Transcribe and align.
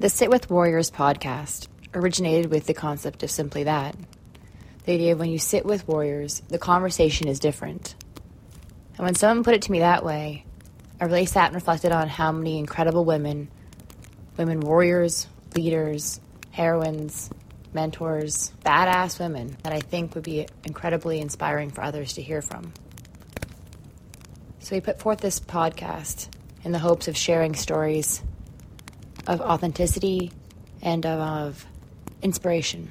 The 0.00 0.08
Sit 0.08 0.30
with 0.30 0.48
Warriors 0.48 0.90
podcast 0.90 1.68
originated 1.92 2.50
with 2.50 2.64
the 2.64 2.72
concept 2.72 3.22
of 3.22 3.30
simply 3.30 3.64
that. 3.64 3.94
The 4.84 4.94
idea 4.94 5.12
of 5.12 5.18
when 5.18 5.28
you 5.28 5.38
sit 5.38 5.66
with 5.66 5.86
warriors, 5.86 6.40
the 6.48 6.58
conversation 6.58 7.28
is 7.28 7.38
different. 7.38 7.94
And 8.96 9.04
when 9.04 9.14
someone 9.14 9.44
put 9.44 9.52
it 9.52 9.60
to 9.60 9.70
me 9.70 9.80
that 9.80 10.02
way, 10.02 10.46
I 10.98 11.04
really 11.04 11.26
sat 11.26 11.48
and 11.48 11.54
reflected 11.54 11.92
on 11.92 12.08
how 12.08 12.32
many 12.32 12.58
incredible 12.58 13.04
women, 13.04 13.50
women 14.38 14.60
warriors, 14.60 15.28
leaders, 15.54 16.18
heroines, 16.50 17.28
mentors, 17.74 18.52
badass 18.64 19.20
women 19.20 19.58
that 19.64 19.74
I 19.74 19.80
think 19.80 20.14
would 20.14 20.24
be 20.24 20.46
incredibly 20.64 21.20
inspiring 21.20 21.68
for 21.68 21.84
others 21.84 22.14
to 22.14 22.22
hear 22.22 22.40
from. 22.40 22.72
So 24.60 24.74
we 24.76 24.80
put 24.80 24.98
forth 24.98 25.20
this 25.20 25.40
podcast 25.40 26.28
in 26.64 26.72
the 26.72 26.78
hopes 26.78 27.06
of 27.06 27.18
sharing 27.18 27.54
stories 27.54 28.22
of 29.26 29.40
authenticity 29.40 30.32
and 30.82 31.04
of 31.06 31.66
inspiration. 32.22 32.88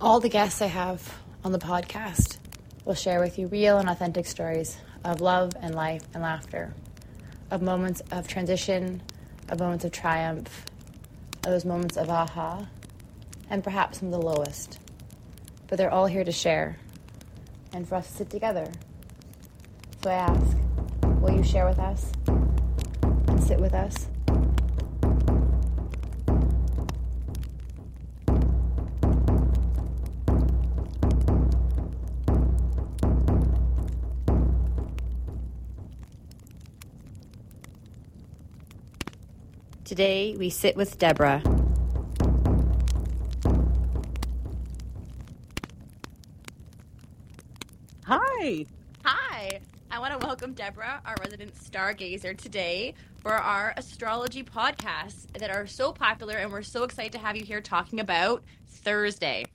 All 0.00 0.20
the 0.20 0.28
guests 0.28 0.60
I 0.62 0.66
have 0.66 1.18
on 1.44 1.52
the 1.52 1.58
podcast 1.58 2.38
will 2.84 2.94
share 2.94 3.20
with 3.20 3.38
you 3.38 3.46
real 3.48 3.78
and 3.78 3.88
authentic 3.88 4.26
stories 4.26 4.76
of 5.04 5.20
love 5.20 5.52
and 5.60 5.74
life 5.74 6.02
and 6.14 6.22
laughter, 6.22 6.74
of 7.50 7.62
moments 7.62 8.02
of 8.10 8.28
transition, 8.28 9.02
of 9.48 9.60
moments 9.60 9.84
of 9.84 9.92
triumph, 9.92 10.64
of 11.44 11.50
those 11.52 11.64
moments 11.64 11.96
of 11.96 12.10
aha, 12.10 12.66
and 13.48 13.62
perhaps 13.62 13.98
some 13.98 14.08
of 14.08 14.12
the 14.12 14.26
lowest. 14.26 14.78
But 15.68 15.78
they're 15.78 15.90
all 15.90 16.06
here 16.06 16.24
to 16.24 16.32
share 16.32 16.78
and 17.72 17.88
for 17.88 17.96
us 17.96 18.08
to 18.08 18.16
sit 18.18 18.30
together. 18.30 18.70
So 20.02 20.10
I 20.10 20.14
ask, 20.14 20.56
will 21.20 21.34
you 21.34 21.42
share 21.42 21.66
with 21.66 21.78
us 21.78 22.12
and 22.26 23.42
sit 23.42 23.58
with 23.58 23.74
us? 23.74 24.08
Today 39.96 40.36
we 40.36 40.50
sit 40.50 40.76
with 40.76 40.98
Debra. 40.98 41.42
Hi. 48.04 48.66
Hi. 49.06 49.60
I 49.90 49.98
want 49.98 50.20
to 50.20 50.26
welcome 50.26 50.52
Debra, 50.52 51.00
our 51.02 51.14
resident 51.20 51.54
stargazer, 51.54 52.36
today 52.36 52.92
for 53.22 53.32
our 53.32 53.72
astrology 53.78 54.42
podcasts 54.42 55.32
that 55.38 55.48
are 55.48 55.66
so 55.66 55.92
popular, 55.92 56.34
and 56.34 56.52
we're 56.52 56.60
so 56.60 56.82
excited 56.82 57.12
to 57.12 57.18
have 57.18 57.34
you 57.34 57.44
here 57.46 57.62
talking 57.62 57.98
about 57.98 58.44
Thursday. 58.68 59.45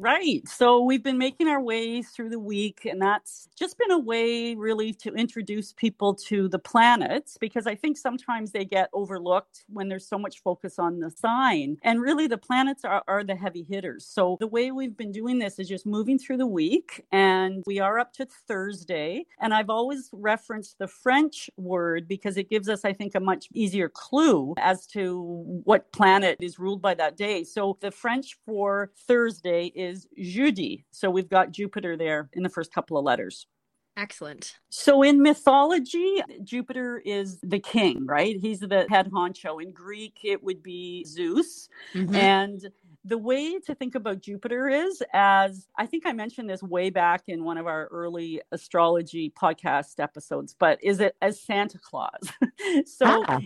Right. 0.00 0.42
So 0.48 0.82
we've 0.82 1.04
been 1.04 1.18
making 1.18 1.48
our 1.48 1.62
way 1.62 2.02
through 2.02 2.30
the 2.30 2.40
week, 2.40 2.86
and 2.86 3.02
that's 3.02 3.48
just 3.56 3.78
been 3.78 3.92
a 3.92 4.00
way, 4.00 4.56
really, 4.56 4.94
to 4.94 5.14
introduce 5.14 5.74
people 5.74 6.14
to 6.28 6.48
the 6.48 6.58
planets 6.58 7.38
because 7.38 7.68
I 7.68 7.76
think 7.76 7.98
sometimes 7.98 8.52
they 8.52 8.64
get 8.64 8.90
overlooked 8.94 9.66
when 9.68 9.88
there's 9.90 10.08
so 10.08 10.18
much 10.18 10.42
focus 10.42 10.80
on 10.80 11.00
the 11.00 11.12
sign. 11.12 11.78
And 11.84 12.02
really, 12.02 12.26
the 12.28 12.38
planets 12.38 12.84
are, 12.84 13.04
are 13.08 13.24
the 13.24 13.36
heavy 13.36 13.62
hitters. 13.70 14.06
So 14.06 14.38
the 14.40 14.48
way 14.48 14.72
we've 14.72 14.96
been 14.96 15.12
doing 15.12 15.38
this 15.38 15.60
is 15.60 15.68
just 15.68 15.86
moving 15.86 16.18
through 16.18 16.38
the 16.38 16.48
week, 16.48 17.04
and 17.12 17.62
we 17.66 17.78
are 17.80 18.00
up 18.00 18.14
to 18.14 18.26
Thursday. 18.48 19.26
And 19.40 19.54
I've 19.54 19.70
always 19.70 20.10
referenced 20.12 20.78
the 20.80 20.88
French 20.88 21.50
word 21.58 22.08
because 22.08 22.38
it 22.38 22.50
gives 22.50 22.70
us, 22.70 22.84
I 22.86 22.94
think, 22.94 23.14
a 23.16 23.20
much 23.20 23.48
easier 23.54 23.90
clue 23.90 24.54
as 24.58 24.86
to 24.88 25.44
what 25.64 25.92
planet 25.92 26.38
is 26.40 26.58
ruled 26.58 26.82
by 26.82 26.94
that 26.94 27.18
day. 27.18 27.44
So 27.44 27.78
the 27.80 27.92
French 27.92 28.38
for 28.46 28.92
Thursday 29.06 29.66
is 29.74 29.89
jeudi. 30.18 30.84
So 30.90 31.10
we've 31.10 31.28
got 31.28 31.52
Jupiter 31.52 31.96
there 31.96 32.28
in 32.32 32.42
the 32.42 32.48
first 32.48 32.72
couple 32.72 32.98
of 32.98 33.04
letters. 33.04 33.46
Excellent. 33.96 34.58
So 34.70 35.02
in 35.02 35.20
mythology, 35.20 36.22
Jupiter 36.42 37.02
is 37.04 37.38
the 37.42 37.58
king, 37.58 38.06
right? 38.06 38.36
He's 38.40 38.60
the 38.60 38.86
head 38.88 39.10
honcho. 39.10 39.60
In 39.62 39.72
Greek, 39.72 40.20
it 40.24 40.42
would 40.42 40.62
be 40.62 41.04
Zeus. 41.04 41.68
Mm-hmm. 41.94 42.14
And 42.14 42.70
the 43.04 43.18
way 43.18 43.58
to 43.58 43.74
think 43.74 43.94
about 43.94 44.20
Jupiter 44.20 44.68
is 44.68 45.02
as 45.12 45.66
I 45.76 45.86
think 45.86 46.06
I 46.06 46.12
mentioned 46.12 46.48
this 46.48 46.62
way 46.62 46.90
back 46.90 47.24
in 47.28 47.44
one 47.44 47.58
of 47.58 47.66
our 47.66 47.86
early 47.86 48.40
astrology 48.52 49.30
podcast 49.30 50.00
episodes, 50.00 50.54
but 50.58 50.78
is 50.82 51.00
it 51.00 51.16
as 51.20 51.40
Santa 51.40 51.78
Claus? 51.78 52.20
so 52.86 53.24
ah. 53.26 53.40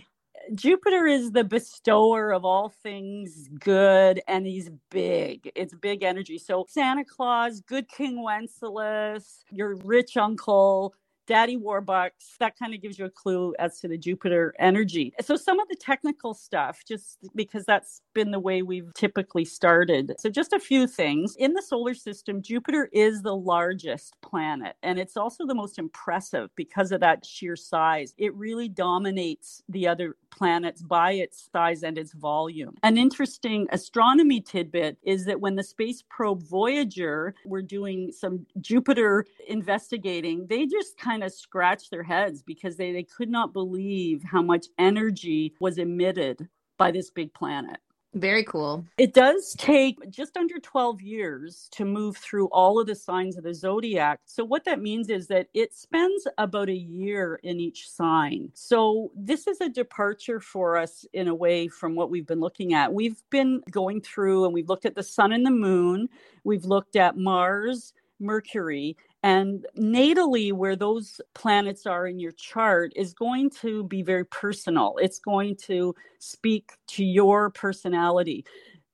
Jupiter 0.53 1.07
is 1.07 1.31
the 1.31 1.43
bestower 1.43 2.31
of 2.31 2.45
all 2.45 2.69
things 2.69 3.49
good, 3.59 4.21
and 4.27 4.45
he's 4.45 4.69
big. 4.91 5.51
It's 5.55 5.73
big 5.73 6.03
energy. 6.03 6.37
So 6.37 6.65
Santa 6.69 7.03
Claus, 7.03 7.61
good 7.61 7.89
King 7.89 8.21
Wenceslas, 8.21 9.43
your 9.51 9.75
rich 9.77 10.17
uncle, 10.17 10.93
Daddy 11.27 11.57
Warbucks, 11.57 12.37
that 12.39 12.57
kind 12.57 12.73
of 12.73 12.81
gives 12.81 12.99
you 12.99 13.05
a 13.05 13.09
clue 13.09 13.53
as 13.59 13.79
to 13.79 13.87
the 13.87 13.97
Jupiter 13.97 14.53
energy. 14.59 15.13
So, 15.21 15.35
some 15.35 15.59
of 15.59 15.67
the 15.67 15.75
technical 15.75 16.33
stuff, 16.33 16.83
just 16.87 17.17
because 17.35 17.65
that's 17.65 18.01
been 18.13 18.31
the 18.31 18.39
way 18.39 18.61
we've 18.61 18.93
typically 18.93 19.45
started. 19.45 20.13
So, 20.19 20.29
just 20.29 20.53
a 20.53 20.59
few 20.59 20.87
things. 20.87 21.35
In 21.37 21.53
the 21.53 21.61
solar 21.61 21.93
system, 21.93 22.41
Jupiter 22.41 22.89
is 22.93 23.21
the 23.21 23.35
largest 23.35 24.15
planet, 24.21 24.75
and 24.83 24.99
it's 24.99 25.17
also 25.17 25.45
the 25.45 25.55
most 25.55 25.79
impressive 25.79 26.49
because 26.55 26.91
of 26.91 27.01
that 27.01 27.25
sheer 27.25 27.55
size. 27.55 28.13
It 28.17 28.33
really 28.35 28.69
dominates 28.69 29.63
the 29.69 29.87
other 29.87 30.15
planets 30.31 30.81
by 30.81 31.13
its 31.13 31.49
size 31.51 31.83
and 31.83 31.97
its 31.97 32.13
volume. 32.13 32.75
An 32.83 32.97
interesting 32.97 33.67
astronomy 33.71 34.41
tidbit 34.41 34.97
is 35.03 35.25
that 35.25 35.39
when 35.39 35.55
the 35.55 35.63
space 35.63 36.03
probe 36.09 36.43
Voyager 36.43 37.33
were 37.45 37.61
doing 37.61 38.11
some 38.11 38.45
Jupiter 38.61 39.25
investigating, 39.47 40.45
they 40.47 40.65
just 40.65 40.97
kind 40.97 41.14
of 41.23 41.33
scratched 41.33 41.91
their 41.91 42.03
heads 42.03 42.41
because 42.41 42.77
they, 42.77 42.91
they 42.91 43.03
could 43.03 43.29
not 43.29 43.53
believe 43.53 44.23
how 44.23 44.41
much 44.41 44.67
energy 44.77 45.53
was 45.59 45.77
emitted 45.77 46.47
by 46.77 46.91
this 46.91 47.09
big 47.09 47.33
planet. 47.33 47.77
Very 48.15 48.45
cool. 48.45 48.85
It 48.97 49.13
does 49.13 49.55
take 49.57 49.97
just 50.09 50.37
under 50.37 50.57
12 50.57 51.01
years 51.01 51.67
to 51.71 51.83
move 51.83 52.15
through 52.15 52.47
all 52.47 52.79
of 52.79 52.87
the 52.87 52.95
signs 52.95 53.37
of 53.37 53.43
the 53.43 53.53
zodiac. 53.53 54.21
So, 54.23 54.45
what 54.45 54.63
that 54.63 54.81
means 54.81 55.09
is 55.09 55.27
that 55.27 55.47
it 55.53 55.73
spends 55.73 56.25
about 56.37 56.69
a 56.69 56.75
year 56.75 57.41
in 57.43 57.59
each 57.59 57.89
sign. 57.89 58.51
So, 58.53 59.11
this 59.17 59.47
is 59.47 59.59
a 59.59 59.67
departure 59.67 60.39
for 60.39 60.77
us 60.77 61.05
in 61.11 61.27
a 61.27 61.35
way 61.35 61.67
from 61.67 61.93
what 61.93 62.09
we've 62.09 62.25
been 62.25 62.39
looking 62.39 62.73
at. 62.73 62.93
We've 62.93 63.21
been 63.31 63.61
going 63.69 63.99
through 63.99 64.45
and 64.45 64.53
we've 64.53 64.69
looked 64.69 64.85
at 64.85 64.95
the 64.95 65.03
sun 65.03 65.33
and 65.33 65.45
the 65.45 65.51
moon, 65.51 66.07
we've 66.45 66.65
looked 66.65 66.95
at 66.95 67.17
Mars. 67.17 67.93
Mercury 68.17 68.95
and 69.25 69.67
natally, 69.77 70.53
where 70.53 70.77
those 70.77 71.21
planets 71.35 71.87
are 71.87 72.07
in 72.07 72.19
your 72.19 72.33
chart 72.33 72.93
is 72.95 73.13
going 73.15 73.51
to 73.63 73.85
be 73.85 74.03
very 74.03 74.25
personal. 74.27 74.95
It's 75.01 75.19
going 75.19 75.57
to 75.67 75.95
speak 76.19 76.71
to 76.89 77.05
your 77.05 77.51
personality. 77.51 78.45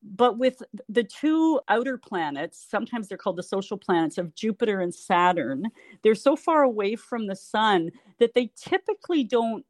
But 0.03 0.39
with 0.39 0.63
the 0.89 1.03
two 1.05 1.61
outer 1.69 1.99
planets, 1.99 2.65
sometimes 2.69 3.09
they're 3.09 3.19
called 3.19 3.37
the 3.37 3.43
social 3.43 3.77
planets 3.77 4.17
of 4.19 4.35
Jupiter 4.35 4.81
and 4.81 4.95
Saturn, 4.95 5.65
they're 6.03 6.15
so 6.15 6.37
far 6.37 6.63
away 6.63 6.95
from 6.97 7.27
the 7.27 7.37
sun 7.37 7.91
that 8.19 8.33
they 8.35 8.51
typically 8.57 9.25
don't 9.25 9.65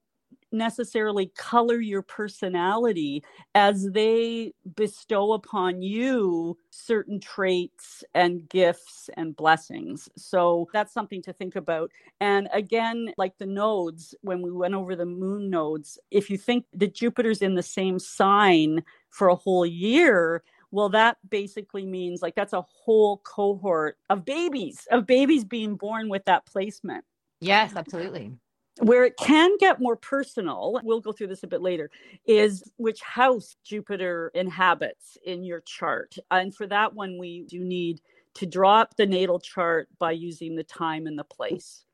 necessarily 0.51 1.31
color 1.37 1.79
your 1.79 2.01
personality 2.01 3.23
as 3.55 3.89
they 3.91 4.53
bestow 4.75 5.33
upon 5.33 5.81
you 5.81 6.57
certain 6.69 7.19
traits 7.19 8.03
and 8.13 8.47
gifts 8.49 9.09
and 9.15 9.35
blessings. 9.35 10.09
So 10.17 10.67
that's 10.73 10.93
something 10.93 11.21
to 11.23 11.33
think 11.33 11.55
about. 11.55 11.91
And 12.19 12.49
again, 12.53 13.13
like 13.17 13.37
the 13.37 13.45
nodes, 13.45 14.15
when 14.21 14.41
we 14.41 14.51
went 14.51 14.73
over 14.73 14.95
the 14.95 15.05
moon 15.05 15.49
nodes, 15.49 15.99
if 16.11 16.29
you 16.29 16.37
think 16.37 16.65
that 16.73 16.93
Jupiter's 16.95 17.41
in 17.41 17.55
the 17.55 17.63
same 17.63 17.99
sign 17.99 18.83
for 19.09 19.29
a 19.29 19.35
whole 19.35 19.65
year, 19.65 20.43
well, 20.71 20.89
that 20.89 21.17
basically 21.29 21.85
means 21.85 22.21
like 22.21 22.35
that's 22.35 22.53
a 22.53 22.61
whole 22.61 23.17
cohort 23.19 23.97
of 24.09 24.23
babies, 24.23 24.87
of 24.91 25.05
babies 25.05 25.43
being 25.43 25.75
born 25.75 26.09
with 26.09 26.23
that 26.25 26.45
placement. 26.45 27.03
Yes, 27.41 27.73
absolutely 27.75 28.33
where 28.81 29.05
it 29.05 29.15
can 29.17 29.57
get 29.59 29.79
more 29.79 29.95
personal, 29.95 30.79
we'll 30.83 31.01
go 31.01 31.11
through 31.11 31.27
this 31.27 31.43
a 31.43 31.47
bit 31.47 31.61
later, 31.61 31.89
is 32.25 32.63
which 32.77 33.01
house 33.01 33.55
Jupiter 33.63 34.31
inhabits 34.33 35.17
in 35.25 35.43
your 35.43 35.61
chart. 35.61 36.15
And 36.31 36.53
for 36.53 36.67
that 36.67 36.93
one, 36.93 37.17
we 37.17 37.41
do 37.41 37.63
need 37.63 38.01
to 38.35 38.45
draw 38.45 38.81
up 38.81 38.95
the 38.95 39.05
natal 39.05 39.39
chart 39.39 39.87
by 39.99 40.11
using 40.11 40.55
the 40.55 40.63
time 40.63 41.05
and 41.05 41.17
the 41.17 41.23
place. 41.23 41.85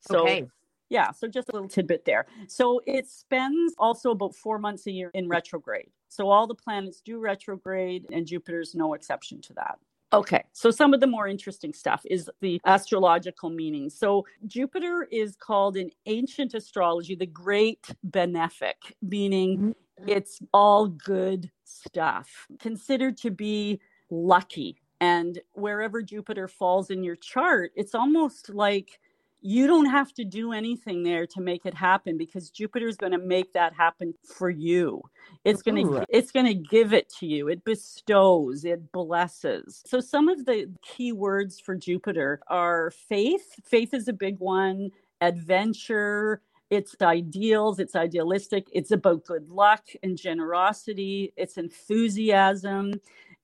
So, 0.00 0.22
okay. 0.22 0.46
yeah, 0.88 1.12
so 1.12 1.28
just 1.28 1.48
a 1.50 1.52
little 1.52 1.68
tidbit 1.68 2.04
there. 2.04 2.26
So 2.48 2.80
it 2.86 3.08
spends 3.08 3.74
also 3.78 4.10
about 4.10 4.34
four 4.34 4.58
months 4.58 4.86
a 4.86 4.90
year 4.90 5.10
in 5.14 5.28
retrograde. 5.28 5.90
So 6.08 6.30
all 6.30 6.46
the 6.46 6.54
planets 6.54 7.00
do 7.00 7.18
retrograde, 7.18 8.06
and 8.12 8.26
Jupiter's 8.26 8.74
no 8.74 8.94
exception 8.94 9.40
to 9.42 9.52
that. 9.54 9.78
Okay, 10.14 10.44
so 10.52 10.70
some 10.70 10.94
of 10.94 11.00
the 11.00 11.08
more 11.08 11.26
interesting 11.26 11.72
stuff 11.72 12.02
is 12.08 12.30
the 12.40 12.60
astrological 12.64 13.50
meaning. 13.50 13.90
So 13.90 14.24
Jupiter 14.46 15.08
is 15.10 15.34
called 15.34 15.76
in 15.76 15.90
ancient 16.06 16.54
astrology 16.54 17.16
the 17.16 17.26
great 17.26 17.88
benefic, 18.08 18.74
meaning 19.02 19.58
mm-hmm. 19.58 19.70
It's 20.06 20.40
all 20.52 20.88
good 20.88 21.50
stuff, 21.64 22.46
considered 22.58 23.16
to 23.18 23.30
be 23.30 23.80
lucky. 24.10 24.76
And 25.00 25.40
wherever 25.52 26.02
Jupiter 26.02 26.48
falls 26.48 26.90
in 26.90 27.02
your 27.04 27.16
chart, 27.16 27.72
it's 27.76 27.94
almost 27.94 28.48
like 28.50 28.98
you 29.46 29.66
don't 29.66 29.90
have 29.90 30.10
to 30.14 30.24
do 30.24 30.52
anything 30.54 31.02
there 31.02 31.26
to 31.26 31.40
make 31.42 31.66
it 31.66 31.74
happen 31.74 32.16
because 32.16 32.48
Jupiter 32.48 32.88
is 32.88 32.96
going 32.96 33.12
to 33.12 33.18
make 33.18 33.52
that 33.52 33.74
happen 33.74 34.14
for 34.24 34.48
you. 34.48 35.02
It's 35.44 35.60
going 35.60 35.86
to 35.86 36.06
it's 36.08 36.32
going 36.32 36.46
to 36.46 36.54
give 36.54 36.94
it 36.94 37.12
to 37.20 37.26
you. 37.26 37.48
It 37.48 37.62
bestows, 37.62 38.64
it 38.64 38.90
blesses. 38.90 39.82
So 39.84 40.00
some 40.00 40.30
of 40.30 40.46
the 40.46 40.72
key 40.80 41.12
words 41.12 41.60
for 41.60 41.76
Jupiter 41.76 42.40
are 42.48 42.90
faith. 42.90 43.60
Faith 43.62 43.92
is 43.92 44.08
a 44.08 44.14
big 44.14 44.38
one, 44.38 44.90
adventure, 45.20 46.40
it's 46.70 46.96
ideals, 47.02 47.78
it's 47.78 47.94
idealistic, 47.94 48.66
it's 48.72 48.92
about 48.92 49.26
good 49.26 49.50
luck 49.50 49.84
and 50.02 50.16
generosity, 50.16 51.34
it's 51.36 51.58
enthusiasm, 51.58 52.94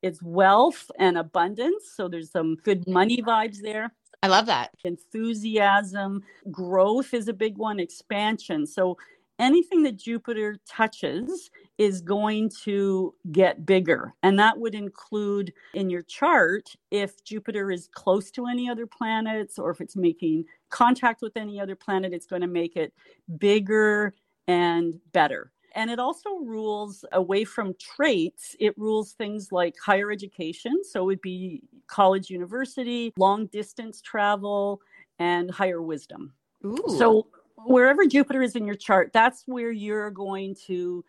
it's 0.00 0.23
wealth 0.23 0.91
and 0.99 1.19
abundance. 1.19 1.93
So 1.94 2.08
there's 2.08 2.31
some 2.31 2.56
good 2.56 2.88
money 2.88 3.20
vibes 3.20 3.61
there. 3.61 3.93
I 4.23 4.29
love 4.29 4.47
that. 4.47 4.71
Enthusiasm, 4.85 6.23
growth 6.51 7.15
is 7.15 7.29
a 7.29 7.33
big 7.33 7.57
one, 7.57 7.81
expansion. 7.81 8.67
So 8.67 8.99
anything 9.39 9.83
that 9.85 9.97
Jupiter 9.97 10.57
touches 10.69 11.51
is 11.79 12.03
going 12.03 12.51
to 12.65 13.15
get 13.33 13.65
bigger. 13.65 14.13
And 14.23 14.39
that 14.39 14.59
would 14.59 14.75
include 14.75 15.55
in 15.73 15.89
your 15.89 16.03
chart 16.03 16.69
if 16.91 17.25
Jupiter 17.25 17.71
is 17.71 17.89
close 17.95 18.31
to 18.33 18.47
any 18.47 18.69
other 18.69 18.87
planets 18.87 19.59
or 19.59 19.71
if 19.71 19.81
it's 19.81 19.97
making 19.97 20.45
contact 20.69 21.23
with 21.23 21.37
any 21.37 21.59
other 21.59 21.75
planet, 21.75 22.13
it's 22.13 22.27
going 22.27 22.43
to 22.43 22.49
make 22.49 22.77
it 22.77 22.93
bigger 23.39 24.15
and 24.47 25.01
better. 25.13 25.51
And 25.75 25.91
it 25.91 25.99
also 25.99 26.31
rules 26.41 27.05
away 27.13 27.45
from 27.45 27.75
traits, 27.79 28.57
it 28.59 28.77
rules 28.77 29.13
things 29.13 29.53
like 29.53 29.77
higher 29.83 30.11
education. 30.11 30.83
So 30.83 31.03
it 31.03 31.07
would 31.07 31.21
be 31.21 31.63
college, 31.91 32.31
university, 32.31 33.13
long 33.19 33.47
distance 33.47 34.01
travel, 34.01 34.81
and 35.19 35.51
higher 35.51 35.83
wisdom. 35.83 36.33
Ooh. 36.65 36.83
So 36.99 37.27
wherever 37.57 38.07
Jupiter 38.07 38.43
is 38.43 38.57
in 38.57 38.67
your 38.67 38.77
chart, 38.77 39.11
that's 39.13 39.43
where 39.47 39.71
you're 39.71 40.11
going 40.11 40.55
to 40.67 41.05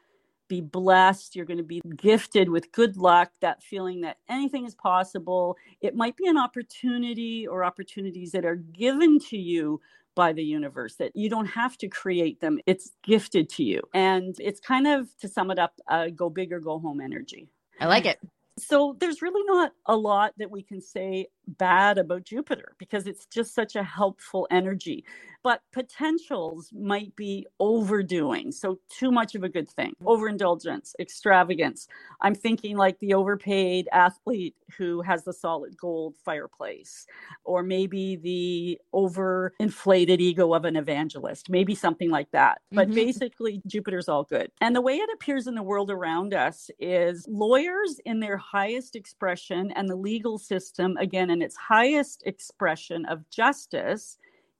be 0.47 0.59
blessed. 0.59 1.35
You're 1.35 1.45
going 1.45 1.57
to 1.57 1.63
be 1.63 1.81
gifted 1.95 2.49
with 2.49 2.71
good 2.73 2.97
luck, 2.97 3.31
that 3.39 3.63
feeling 3.63 4.01
that 4.01 4.17
anything 4.27 4.65
is 4.65 4.75
possible. 4.75 5.55
It 5.79 5.95
might 5.95 6.17
be 6.17 6.27
an 6.27 6.37
opportunity 6.37 7.47
or 7.47 7.63
opportunities 7.63 8.31
that 8.33 8.43
are 8.43 8.57
given 8.57 9.19
to 9.29 9.37
you 9.37 9.79
by 10.13 10.33
the 10.33 10.43
universe 10.43 10.95
that 10.95 11.15
you 11.15 11.29
don't 11.29 11.45
have 11.45 11.77
to 11.77 11.87
create 11.87 12.41
them 12.41 12.59
it's 12.65 12.91
gifted 13.01 13.47
to 13.47 13.63
you 13.63 13.81
and 13.93 14.35
it's 14.39 14.59
kind 14.59 14.85
of 14.85 15.07
to 15.17 15.27
sum 15.27 15.49
it 15.51 15.57
up 15.57 15.73
uh, 15.87 16.07
go 16.09 16.29
big 16.29 16.51
or 16.51 16.59
go 16.59 16.79
home 16.79 16.99
energy 16.99 17.47
i 17.79 17.85
like 17.85 18.05
it 18.05 18.19
so 18.57 18.95
there's 18.99 19.21
really 19.21 19.43
not 19.45 19.71
a 19.85 19.95
lot 19.95 20.33
that 20.37 20.51
we 20.51 20.63
can 20.63 20.81
say 20.81 21.27
bad 21.57 21.97
about 21.97 22.23
Jupiter 22.23 22.75
because 22.77 23.07
it's 23.07 23.25
just 23.25 23.53
such 23.53 23.75
a 23.75 23.83
helpful 23.83 24.47
energy. 24.51 25.05
But 25.43 25.61
potentials 25.73 26.69
might 26.71 27.15
be 27.15 27.47
overdoing. 27.59 28.51
So, 28.51 28.79
too 28.89 29.11
much 29.11 29.33
of 29.33 29.43
a 29.43 29.49
good 29.49 29.69
thing, 29.69 29.93
overindulgence, 30.05 30.93
extravagance. 30.99 31.87
I'm 32.21 32.35
thinking 32.35 32.77
like 32.77 32.99
the 32.99 33.15
overpaid 33.15 33.89
athlete 33.91 34.55
who 34.77 35.01
has 35.01 35.23
the 35.23 35.33
solid 35.33 35.75
gold 35.77 36.15
fireplace, 36.23 37.07
or 37.43 37.63
maybe 37.63 38.17
the 38.17 38.79
overinflated 38.93 40.19
ego 40.19 40.53
of 40.53 40.65
an 40.65 40.75
evangelist, 40.75 41.49
maybe 41.49 41.73
something 41.73 42.11
like 42.11 42.29
that. 42.31 42.61
But 42.71 42.87
mm-hmm. 42.87 42.95
basically, 42.95 43.61
Jupiter's 43.65 44.07
all 44.07 44.23
good. 44.23 44.51
And 44.61 44.75
the 44.75 44.81
way 44.81 44.97
it 44.97 45.09
appears 45.13 45.47
in 45.47 45.55
the 45.55 45.63
world 45.63 45.89
around 45.89 46.33
us 46.35 46.69
is 46.79 47.25
lawyers 47.27 47.99
in 48.05 48.19
their 48.19 48.37
highest 48.37 48.95
expression 48.95 49.71
and 49.71 49.89
the 49.89 49.95
legal 49.95 50.37
system, 50.37 50.97
again, 50.97 51.29
its 51.41 51.55
highest 51.55 52.23
expression 52.25 53.05
of 53.05 53.29
justice 53.29 54.17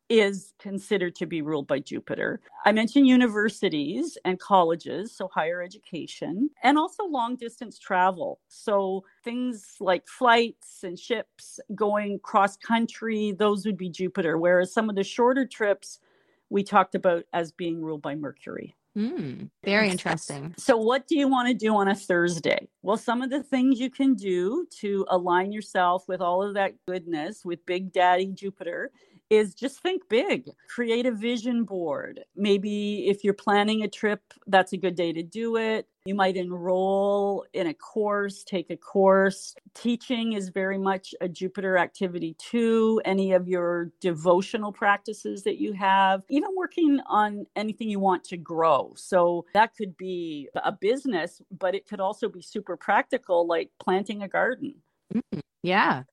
is 0.10 0.54
considered 0.60 1.16
to 1.16 1.26
be 1.26 1.42
ruled 1.42 1.68
by 1.68 1.80
Jupiter. 1.80 2.42
I 2.66 2.74
mentioned 2.74 3.08
universities 3.08 4.18
and 4.26 4.38
colleges, 4.38 5.16
so 5.16 5.30
higher 5.30 5.62
education, 5.62 6.50
and 6.64 6.78
also 6.78 7.06
long 7.06 7.38
distance 7.38 7.80
travel. 7.80 8.42
So 8.50 9.06
things 9.24 9.78
like 9.80 10.06
flights 10.10 10.84
and 10.84 11.00
ships 11.00 11.62
going 11.76 12.20
cross 12.20 12.58
country, 12.58 13.32
those 13.32 13.66
would 13.66 13.78
be 13.78 13.90
Jupiter, 13.90 14.38
whereas 14.38 14.74
some 14.74 14.90
of 14.90 14.98
the 14.98 15.04
shorter 15.04 15.46
trips 15.46 16.00
we 16.50 16.62
talked 16.62 16.96
about 16.96 17.24
as 17.32 17.54
being 17.54 17.82
ruled 17.82 18.02
by 18.02 18.16
Mercury. 18.16 18.76
Mm, 18.98 19.50
very 19.64 19.90
interesting. 19.90 20.54
So, 20.58 20.76
what 20.76 21.08
do 21.08 21.18
you 21.18 21.28
want 21.28 21.48
to 21.48 21.54
do 21.54 21.74
on 21.76 21.88
a 21.88 21.96
Thursday? 21.96 22.68
Well, 22.82 22.98
some 22.98 23.22
of 23.22 23.30
the 23.30 23.42
things 23.42 23.80
you 23.80 23.90
can 23.90 24.16
do 24.16 24.68
to 24.80 25.06
align 25.10 25.54
yourself 25.54 26.08
with 26.10 26.20
all 26.20 26.44
of 26.44 26.56
that 26.56 26.74
goodness 26.86 27.46
with 27.46 27.66
Big 27.66 27.94
Daddy 27.94 28.28
Jupiter 28.28 28.92
is 29.30 29.56
just 29.56 29.80
think 29.80 30.04
big. 30.10 30.50
Create 30.68 31.06
a 31.06 31.12
vision 31.12 31.64
board. 31.64 32.20
Maybe 32.36 33.08
if 33.08 33.24
you're 33.24 33.34
planning 33.34 33.82
a 33.82 33.88
trip, 33.88 34.22
that's 34.48 34.74
a 34.74 34.78
good 34.78 34.96
day 34.96 35.14
to 35.14 35.24
do 35.24 35.56
it. 35.56 35.88
You 36.06 36.16
might 36.16 36.36
enroll 36.36 37.46
in 37.54 37.68
a 37.68 37.76
course, 37.76 38.44
take 38.44 38.72
a 38.72 38.76
course. 38.76 39.54
Teaching 39.76 40.34
is 40.34 40.50
very 40.50 40.80
much 40.80 41.14
a 41.22 41.30
Jupiter 41.30 41.78
activity 41.78 42.36
too. 42.40 43.00
Any 43.06 43.34
of 43.34 43.48
your 43.48 43.92
devotional 44.02 44.72
practices 44.72 45.44
that 45.44 45.60
you 45.60 45.74
have, 45.74 46.24
even 46.28 46.50
working 46.58 47.00
on 47.06 47.46
anything 47.56 47.88
you 47.88 48.00
want 48.00 48.24
to 48.26 48.38
grow. 48.38 48.94
So 48.96 49.46
that 49.54 49.76
could 49.76 49.96
be 49.96 50.50
a 50.56 50.72
business, 50.72 51.40
but 51.60 51.76
it 51.76 51.88
could 51.88 52.00
also 52.00 52.28
be 52.30 52.42
super 52.42 52.76
practical, 52.76 53.46
like 53.46 53.70
planting 53.80 54.24
a 54.24 54.28
garden. 54.28 54.74
Mm, 55.14 55.42
yeah. 55.62 56.04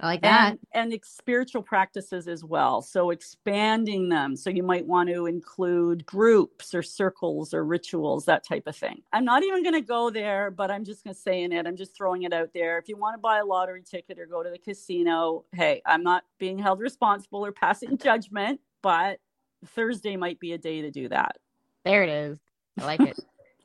I 0.00 0.06
like 0.06 0.22
that. 0.22 0.58
And, 0.74 0.92
and 0.92 1.00
spiritual 1.04 1.62
practices 1.62 2.28
as 2.28 2.44
well. 2.44 2.82
So 2.82 3.10
expanding 3.10 4.08
them. 4.08 4.36
So 4.36 4.48
you 4.48 4.62
might 4.62 4.86
want 4.86 5.08
to 5.08 5.26
include 5.26 6.06
groups 6.06 6.72
or 6.72 6.82
circles 6.82 7.52
or 7.52 7.64
rituals, 7.64 8.24
that 8.26 8.44
type 8.44 8.68
of 8.68 8.76
thing. 8.76 9.02
I'm 9.12 9.24
not 9.24 9.42
even 9.42 9.64
going 9.64 9.74
to 9.74 9.80
go 9.80 10.10
there, 10.10 10.52
but 10.52 10.70
I'm 10.70 10.84
just 10.84 11.02
going 11.02 11.14
to 11.14 11.20
say 11.20 11.42
in 11.42 11.52
it. 11.52 11.66
I'm 11.66 11.76
just 11.76 11.96
throwing 11.96 12.22
it 12.22 12.32
out 12.32 12.50
there. 12.54 12.78
If 12.78 12.88
you 12.88 12.96
want 12.96 13.14
to 13.14 13.18
buy 13.18 13.38
a 13.38 13.44
lottery 13.44 13.82
ticket 13.82 14.20
or 14.20 14.26
go 14.26 14.44
to 14.44 14.50
the 14.50 14.58
casino, 14.58 15.44
hey, 15.52 15.82
I'm 15.84 16.04
not 16.04 16.22
being 16.38 16.58
held 16.58 16.78
responsible 16.78 17.44
or 17.44 17.50
passing 17.50 17.98
judgment, 17.98 18.60
but 18.82 19.18
Thursday 19.66 20.16
might 20.16 20.38
be 20.38 20.52
a 20.52 20.58
day 20.58 20.82
to 20.82 20.92
do 20.92 21.08
that. 21.08 21.38
There 21.84 22.04
it 22.04 22.10
is. 22.10 22.38
I 22.78 22.84
like 22.84 23.00
it. 23.00 23.18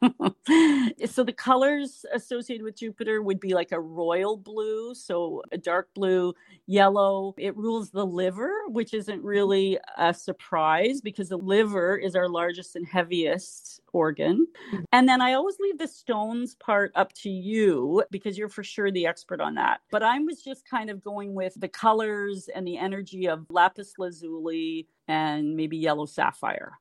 so 1.05 1.23
the 1.23 1.33
colors 1.33 2.05
associated 2.13 2.63
with 2.63 2.75
Jupiter 2.75 3.21
would 3.21 3.39
be 3.39 3.53
like 3.53 3.71
a 3.71 3.79
royal 3.79 4.37
blue, 4.37 4.93
so 4.93 5.41
a 5.51 5.57
dark 5.57 5.93
blue, 5.93 6.33
yellow. 6.65 7.33
It 7.37 7.55
rules 7.55 7.91
the 7.91 8.05
liver, 8.05 8.51
which 8.67 8.93
isn't 8.93 9.23
really 9.23 9.77
a 9.97 10.13
surprise 10.13 11.01
because 11.01 11.29
the 11.29 11.37
liver 11.37 11.97
is 11.97 12.15
our 12.15 12.29
largest 12.29 12.75
and 12.75 12.87
heaviest 12.87 13.81
organ. 13.91 14.47
Mm-hmm. 14.71 14.83
And 14.91 15.07
then 15.07 15.21
I 15.21 15.33
always 15.33 15.57
leave 15.59 15.77
the 15.77 15.87
stones 15.87 16.55
part 16.55 16.91
up 16.95 17.13
to 17.13 17.29
you 17.29 18.03
because 18.11 18.37
you're 18.37 18.49
for 18.49 18.63
sure 18.63 18.91
the 18.91 19.05
expert 19.05 19.41
on 19.41 19.55
that. 19.55 19.81
But 19.91 20.03
I 20.03 20.19
was 20.19 20.41
just 20.41 20.67
kind 20.67 20.89
of 20.89 21.03
going 21.03 21.33
with 21.33 21.53
the 21.59 21.69
colors 21.69 22.49
and 22.53 22.67
the 22.67 22.77
energy 22.77 23.27
of 23.27 23.45
lapis 23.49 23.93
lazuli 23.97 24.87
and 25.07 25.55
maybe 25.55 25.77
yellow 25.77 26.05
sapphire. 26.05 26.73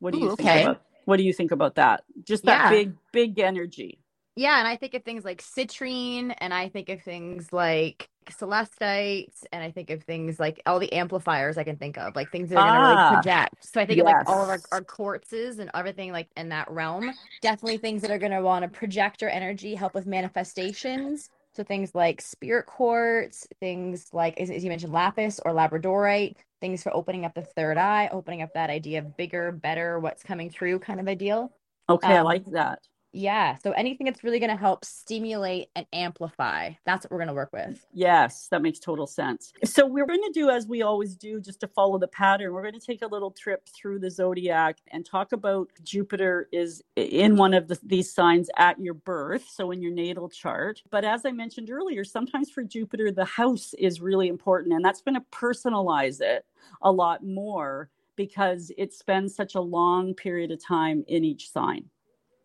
What 0.00 0.12
do 0.12 0.18
you 0.18 0.32
Ooh, 0.32 0.36
think 0.36 0.48
okay. 0.48 0.62
about 0.62 0.82
what 1.04 1.16
do 1.16 1.24
you 1.24 1.32
think 1.32 1.50
about 1.50 1.76
that? 1.76 2.04
Just 2.24 2.44
that 2.44 2.64
yeah. 2.64 2.70
big, 2.70 2.94
big 3.12 3.38
energy. 3.38 3.98
Yeah, 4.34 4.58
and 4.58 4.66
I 4.66 4.76
think 4.76 4.94
of 4.94 5.04
things 5.04 5.24
like 5.24 5.42
citrine, 5.42 6.34
and 6.38 6.54
I 6.54 6.68
think 6.70 6.88
of 6.88 7.02
things 7.02 7.52
like 7.52 8.08
celestites, 8.30 9.44
and 9.52 9.62
I 9.62 9.70
think 9.70 9.90
of 9.90 10.04
things 10.04 10.40
like 10.40 10.62
all 10.64 10.78
the 10.78 10.92
amplifiers 10.92 11.58
I 11.58 11.64
can 11.64 11.76
think 11.76 11.98
of, 11.98 12.16
like 12.16 12.30
things 12.30 12.48
that 12.48 12.56
are 12.56 12.66
ah, 12.66 12.72
going 12.72 12.96
to 12.96 13.02
really 13.02 13.14
project. 13.14 13.66
So 13.66 13.80
I 13.80 13.86
think 13.86 13.98
yes. 13.98 14.06
of 14.06 14.12
like 14.12 14.28
all 14.28 14.42
of 14.42 14.48
our, 14.48 14.60
our 14.70 14.80
quartzes 14.80 15.58
and 15.58 15.70
everything 15.74 16.12
like 16.12 16.28
in 16.36 16.48
that 16.48 16.70
realm. 16.70 17.12
Definitely 17.42 17.78
things 17.78 18.00
that 18.02 18.10
are 18.10 18.18
going 18.18 18.32
to 18.32 18.40
want 18.40 18.62
to 18.62 18.68
project 18.68 19.22
our 19.22 19.28
energy, 19.28 19.74
help 19.74 19.94
with 19.94 20.06
manifestations. 20.06 21.28
So 21.54 21.62
things 21.62 21.94
like 21.94 22.22
spirit 22.22 22.64
quartz, 22.64 23.46
things 23.60 24.08
like 24.14 24.40
as, 24.40 24.48
as 24.48 24.64
you 24.64 24.70
mentioned, 24.70 24.94
lapis 24.94 25.40
or 25.44 25.52
labradorite, 25.52 26.36
things 26.62 26.82
for 26.82 26.96
opening 26.96 27.26
up 27.26 27.34
the 27.34 27.42
third 27.42 27.76
eye, 27.76 28.08
opening 28.10 28.40
up 28.40 28.54
that 28.54 28.70
idea 28.70 29.00
of 29.00 29.16
bigger, 29.18 29.52
better, 29.52 29.98
what's 29.98 30.22
coming 30.22 30.48
through 30.48 30.78
kind 30.78 31.00
of 31.00 31.08
ideal. 31.08 31.52
Okay, 31.90 32.12
um, 32.14 32.18
I 32.18 32.20
like 32.22 32.46
that. 32.52 32.78
Yeah. 33.12 33.56
So 33.62 33.72
anything 33.72 34.06
that's 34.06 34.24
really 34.24 34.38
going 34.38 34.50
to 34.50 34.56
help 34.56 34.84
stimulate 34.84 35.68
and 35.76 35.86
amplify, 35.92 36.70
that's 36.86 37.04
what 37.04 37.12
we're 37.12 37.18
going 37.18 37.28
to 37.28 37.34
work 37.34 37.52
with. 37.52 37.84
Yes, 37.92 38.48
that 38.48 38.62
makes 38.62 38.78
total 38.78 39.06
sense. 39.06 39.52
So 39.64 39.86
we're 39.86 40.06
going 40.06 40.22
to 40.22 40.32
do 40.32 40.48
as 40.48 40.66
we 40.66 40.82
always 40.82 41.14
do, 41.14 41.40
just 41.40 41.60
to 41.60 41.68
follow 41.68 41.98
the 41.98 42.08
pattern. 42.08 42.52
We're 42.52 42.62
going 42.62 42.78
to 42.78 42.86
take 42.86 43.02
a 43.02 43.06
little 43.06 43.30
trip 43.30 43.68
through 43.68 43.98
the 43.98 44.10
zodiac 44.10 44.78
and 44.88 45.04
talk 45.04 45.32
about 45.32 45.68
Jupiter 45.82 46.48
is 46.52 46.82
in 46.96 47.36
one 47.36 47.52
of 47.54 47.68
the, 47.68 47.78
these 47.82 48.12
signs 48.12 48.48
at 48.56 48.80
your 48.80 48.94
birth, 48.94 49.46
so 49.48 49.70
in 49.70 49.82
your 49.82 49.92
natal 49.92 50.28
chart. 50.28 50.82
But 50.90 51.04
as 51.04 51.26
I 51.26 51.32
mentioned 51.32 51.70
earlier, 51.70 52.04
sometimes 52.04 52.50
for 52.50 52.62
Jupiter, 52.62 53.12
the 53.12 53.24
house 53.24 53.74
is 53.78 54.00
really 54.00 54.28
important, 54.28 54.74
and 54.74 54.84
that's 54.84 55.02
going 55.02 55.16
to 55.16 55.24
personalize 55.30 56.20
it 56.20 56.46
a 56.80 56.90
lot 56.90 57.24
more 57.24 57.90
because 58.16 58.70
it 58.76 58.92
spends 58.92 59.34
such 59.34 59.54
a 59.54 59.60
long 59.60 60.14
period 60.14 60.50
of 60.50 60.64
time 60.64 61.04
in 61.08 61.24
each 61.24 61.50
sign. 61.50 61.84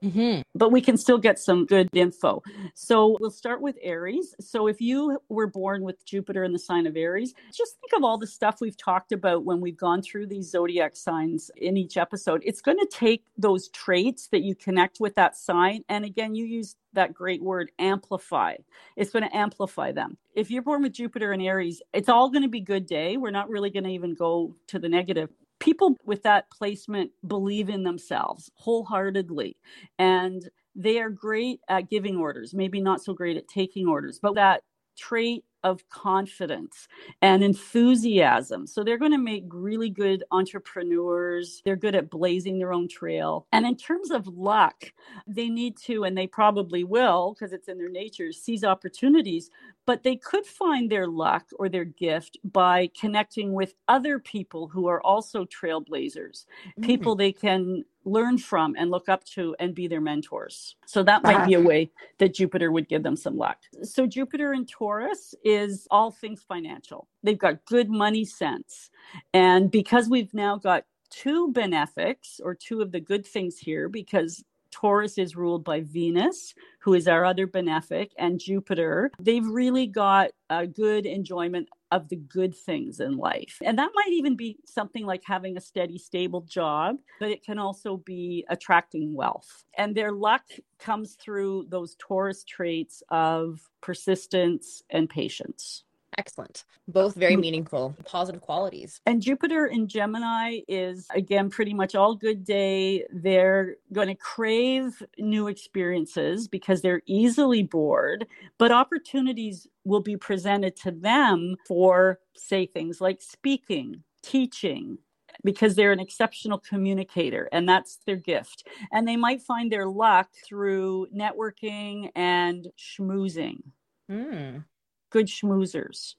Mm-hmm. 0.04 0.42
But 0.54 0.72
we 0.72 0.82
can 0.82 0.98
still 0.98 1.18
get 1.18 1.40
some 1.40 1.66
good 1.66 1.90
info. 1.94 2.44
So 2.76 3.18
we'll 3.20 3.32
start 3.32 3.62
with 3.62 3.78
Aries. 3.82 4.36
So 4.40 4.68
if 4.68 4.80
you 4.80 5.20
were 5.30 5.48
born 5.48 5.84
with 5.84 6.06
Jupiter 6.06 6.44
in 6.44 6.54
the 6.54 6.60
sign 6.60 6.86
of 6.86 6.96
Aries, 6.96 7.34
just 7.52 7.78
think 7.80 7.98
of 7.98 8.04
all 8.04 8.18
the 8.18 8.28
stuff 8.28 8.62
we've 8.62 8.78
talked 8.78 9.12
about 9.12 9.44
when 9.44 9.60
we've 9.60 9.78
gone 9.78 10.02
through 10.02 10.28
these 10.28 10.50
zodiac 10.50 10.96
signs 10.96 11.50
in 11.58 11.78
each 11.78 11.98
episode. 11.98 12.42
It's 12.46 12.62
going 12.62 12.78
to 12.78 12.88
take 12.92 13.26
those 13.38 13.70
traits 13.70 14.28
that 14.28 14.44
you 14.44 14.56
connect 14.56 15.00
with 15.00 15.16
that 15.16 15.36
sign. 15.36 15.84
And 15.90 16.06
again, 16.06 16.36
you 16.36 16.46
use 16.46 16.76
that 16.94 17.14
great 17.14 17.42
word 17.42 17.72
amplify. 17.80 18.56
It's 18.96 19.12
going 19.12 19.28
to 19.28 19.36
amplify 19.36 19.92
them. 19.92 20.18
If 20.36 20.52
you're 20.52 20.62
born 20.62 20.84
with 20.84 20.94
Jupiter 20.94 21.34
in 21.34 21.42
Aries, 21.42 21.82
it's 21.94 22.10
all 22.10 22.30
going 22.30 22.44
to 22.44 22.50
be 22.50 22.62
good 22.62 22.86
day. 22.86 23.18
We're 23.18 23.32
not 23.32 23.50
really 23.50 23.70
going 23.70 23.84
to 23.84 23.90
even 23.90 24.14
go 24.14 24.56
to 24.68 24.80
the 24.80 24.90
negative 24.90 25.30
people 25.60 25.98
with 26.06 26.24
that 26.24 26.50
placement 26.52 27.12
believe 27.28 27.70
in 27.70 27.84
themselves 27.84 28.52
wholeheartedly 28.56 29.58
and 30.00 30.50
they 30.76 31.00
are 31.00 31.10
great 31.10 31.60
at 31.70 31.90
giving 31.90 32.18
orders 32.18 32.54
maybe 32.54 32.82
not 32.82 33.02
so 33.04 33.14
great 33.14 33.38
at 33.38 33.48
taking 33.48 33.88
orders 33.88 34.20
but 34.22 34.36
that 34.36 34.64
trait 34.98 35.44
of 35.64 35.88
confidence 35.90 36.88
and 37.22 37.44
enthusiasm. 37.44 38.68
So 38.68 38.84
they're 38.84 38.98
going 38.98 39.12
to 39.12 39.18
make 39.18 39.44
really 39.50 39.90
good 39.90 40.24
entrepreneurs. 40.32 41.62
They're 41.66 41.76
good 41.76 41.96
at 41.96 42.10
blazing 42.10 42.60
their 42.60 42.74
own 42.74 42.88
trail. 42.88 43.48
And 43.52 43.66
in 43.66 43.76
terms 43.76 44.12
of 44.12 44.28
luck, 44.28 44.86
they 45.26 45.50
need 45.50 45.78
to, 45.86 46.04
and 46.04 46.18
they 46.18 46.28
probably 46.28 46.84
will, 46.84 47.34
because 47.34 47.54
it's 47.54 47.68
in 47.68 47.78
their 47.78 47.90
nature, 47.90 48.32
seize 48.32 48.64
opportunities. 48.64 49.50
But 49.86 50.04
they 50.04 50.18
could 50.18 50.46
find 50.46 50.92
their 50.92 51.08
luck 51.08 51.48
or 51.58 51.70
their 51.70 51.86
gift 51.86 52.38
by 52.44 52.90
connecting 53.00 53.54
with 53.54 53.74
other 53.88 54.20
people 54.20 54.68
who 54.68 54.88
are 54.88 55.02
also 55.02 55.46
trailblazers, 55.46 56.46
mm-hmm. 56.46 56.84
people 56.84 57.16
they 57.16 57.32
can 57.32 57.86
learn 58.08 58.38
from 58.38 58.76
and 58.78 58.90
look 58.90 59.10
up 59.10 59.24
to 59.26 59.56
and 59.60 59.76
be 59.76 59.88
their 59.88 60.02
mentors. 60.02 60.76
So 60.86 61.04
that 61.04 61.24
might 61.24 61.46
be 61.46 61.54
a 61.54 61.60
uh-huh. 61.60 61.68
way 61.68 61.92
that 62.20 62.34
Jupiter 62.34 62.72
would 62.72 62.88
give 62.88 63.04
them 63.04 63.16
some 63.16 63.38
luck. 63.38 63.58
So 63.84 64.08
Jupiter 64.08 64.54
in 64.54 64.66
Taurus 64.66 65.36
is 65.44 65.88
all 65.92 66.12
things 66.12 66.42
financial. 66.42 67.08
They've 67.24 67.38
got 67.38 67.66
good 67.66 67.90
money 67.90 68.26
sense. 68.26 68.90
And 69.34 69.70
because 69.70 70.10
we've 70.10 70.34
now 70.34 70.58
got 70.58 70.86
two 71.10 71.52
benefics 71.52 72.40
or 72.44 72.56
two 72.56 72.82
of 72.82 72.92
the 72.92 73.00
good 73.00 73.26
things 73.26 73.58
here 73.58 73.90
because 73.90 74.44
Taurus 74.72 75.18
is 75.18 75.36
ruled 75.36 75.64
by 75.64 75.82
Venus, 75.82 76.54
who 76.80 76.94
is 76.94 77.08
our 77.08 77.26
other 77.26 77.48
benefic, 77.48 78.12
and 78.18 78.40
Jupiter. 78.40 79.12
They've 79.20 79.46
really 79.46 79.88
got 79.88 80.32
a 80.50 80.68
good 80.68 81.06
enjoyment 81.06 81.68
of 81.92 82.10
the 82.10 82.16
good 82.16 82.56
things 82.56 83.00
in 83.00 83.18
life. 83.18 83.58
And 83.64 83.78
that 83.80 83.92
might 83.96 84.12
even 84.12 84.36
be 84.36 84.58
something 84.66 85.06
like 85.06 85.24
having 85.26 85.58
a 85.58 85.62
steady, 85.62 85.98
stable 85.98 86.42
job, 86.42 86.98
but 87.20 87.30
it 87.30 87.44
can 87.44 87.60
also 87.60 87.98
be 87.98 88.46
attracting 88.50 89.14
wealth. 89.14 89.66
And 89.78 89.96
their 89.96 90.12
luck 90.12 90.44
comes 90.80 91.16
through 91.16 91.68
those 91.70 91.96
Taurus 92.00 92.44
traits 92.44 93.02
of 93.10 93.62
persistence 93.82 94.84
and 94.90 95.10
patience. 95.10 95.84
Excellent. 96.18 96.66
Both 96.88 97.14
very 97.14 97.36
mm. 97.36 97.42
meaningful, 97.42 97.96
positive 98.06 98.42
qualities. 98.42 99.02
And 99.06 99.22
Jupiter 99.22 99.68
in 99.68 99.88
Gemini 99.88 100.62
is, 100.68 101.06
again, 101.14 101.50
pretty 101.52 101.76
much 101.76 101.94
all 101.94 102.16
good 102.16 102.44
day. 102.44 103.06
They're 103.12 103.76
going 103.94 104.08
to 104.08 104.16
crave 104.16 105.04
new 105.20 105.48
experiences 105.48 106.48
because 106.48 106.82
they're 106.82 107.04
easily 107.06 107.62
bored, 107.62 108.26
but 108.58 108.72
opportunities 108.72 109.68
will 109.84 110.02
be 110.02 110.18
presented 110.18 110.76
to 110.78 110.92
them 110.92 111.56
for, 111.68 112.20
say, 112.36 112.66
things 112.66 113.00
like 113.00 113.22
speaking, 113.22 114.04
teaching, 114.24 114.98
because 115.44 115.76
they're 115.76 115.92
an 115.92 116.00
exceptional 116.00 116.58
communicator 116.58 117.48
and 117.52 117.70
that's 117.70 118.00
their 118.08 118.16
gift. 118.16 118.66
And 118.92 119.08
they 119.08 119.18
might 119.18 119.44
find 119.44 119.72
their 119.72 119.88
luck 119.88 120.30
through 120.44 121.10
networking 121.16 122.10
and 122.16 122.68
schmoozing. 122.76 123.62
Mm 124.10 124.64
good 125.10 125.28
schmoozers. 125.28 126.16